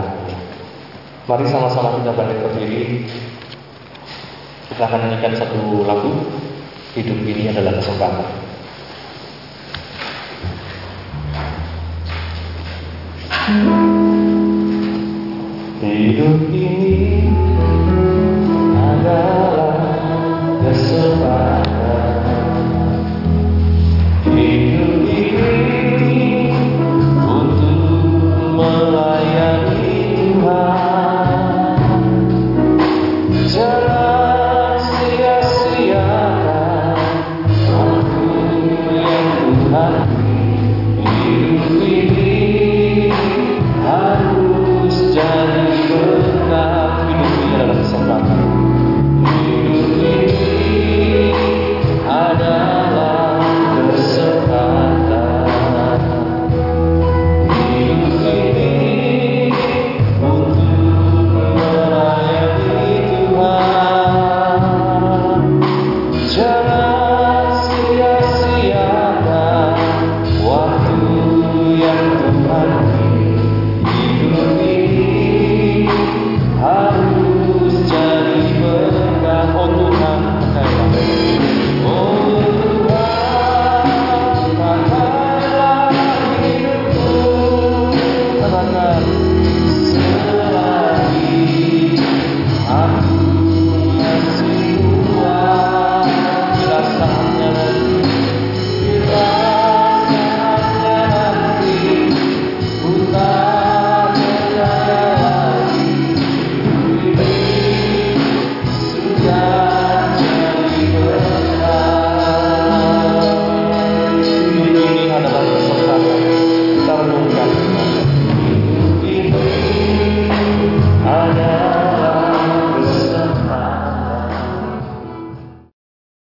Mari 1.25 1.45
sama-sama 1.49 1.97
kita 2.01 2.13
bangkit 2.13 2.37
berdiri. 2.41 2.83
Kita 4.69 4.81
akan 4.85 4.99
nyanyikan 5.05 5.33
satu 5.33 5.85
lagu. 5.85 6.13
Hidup 6.95 7.19
ini 7.27 7.51
adalah 7.51 7.75
kesempatan. 7.81 8.25
Hidup 15.85 16.39
ini 16.49 16.74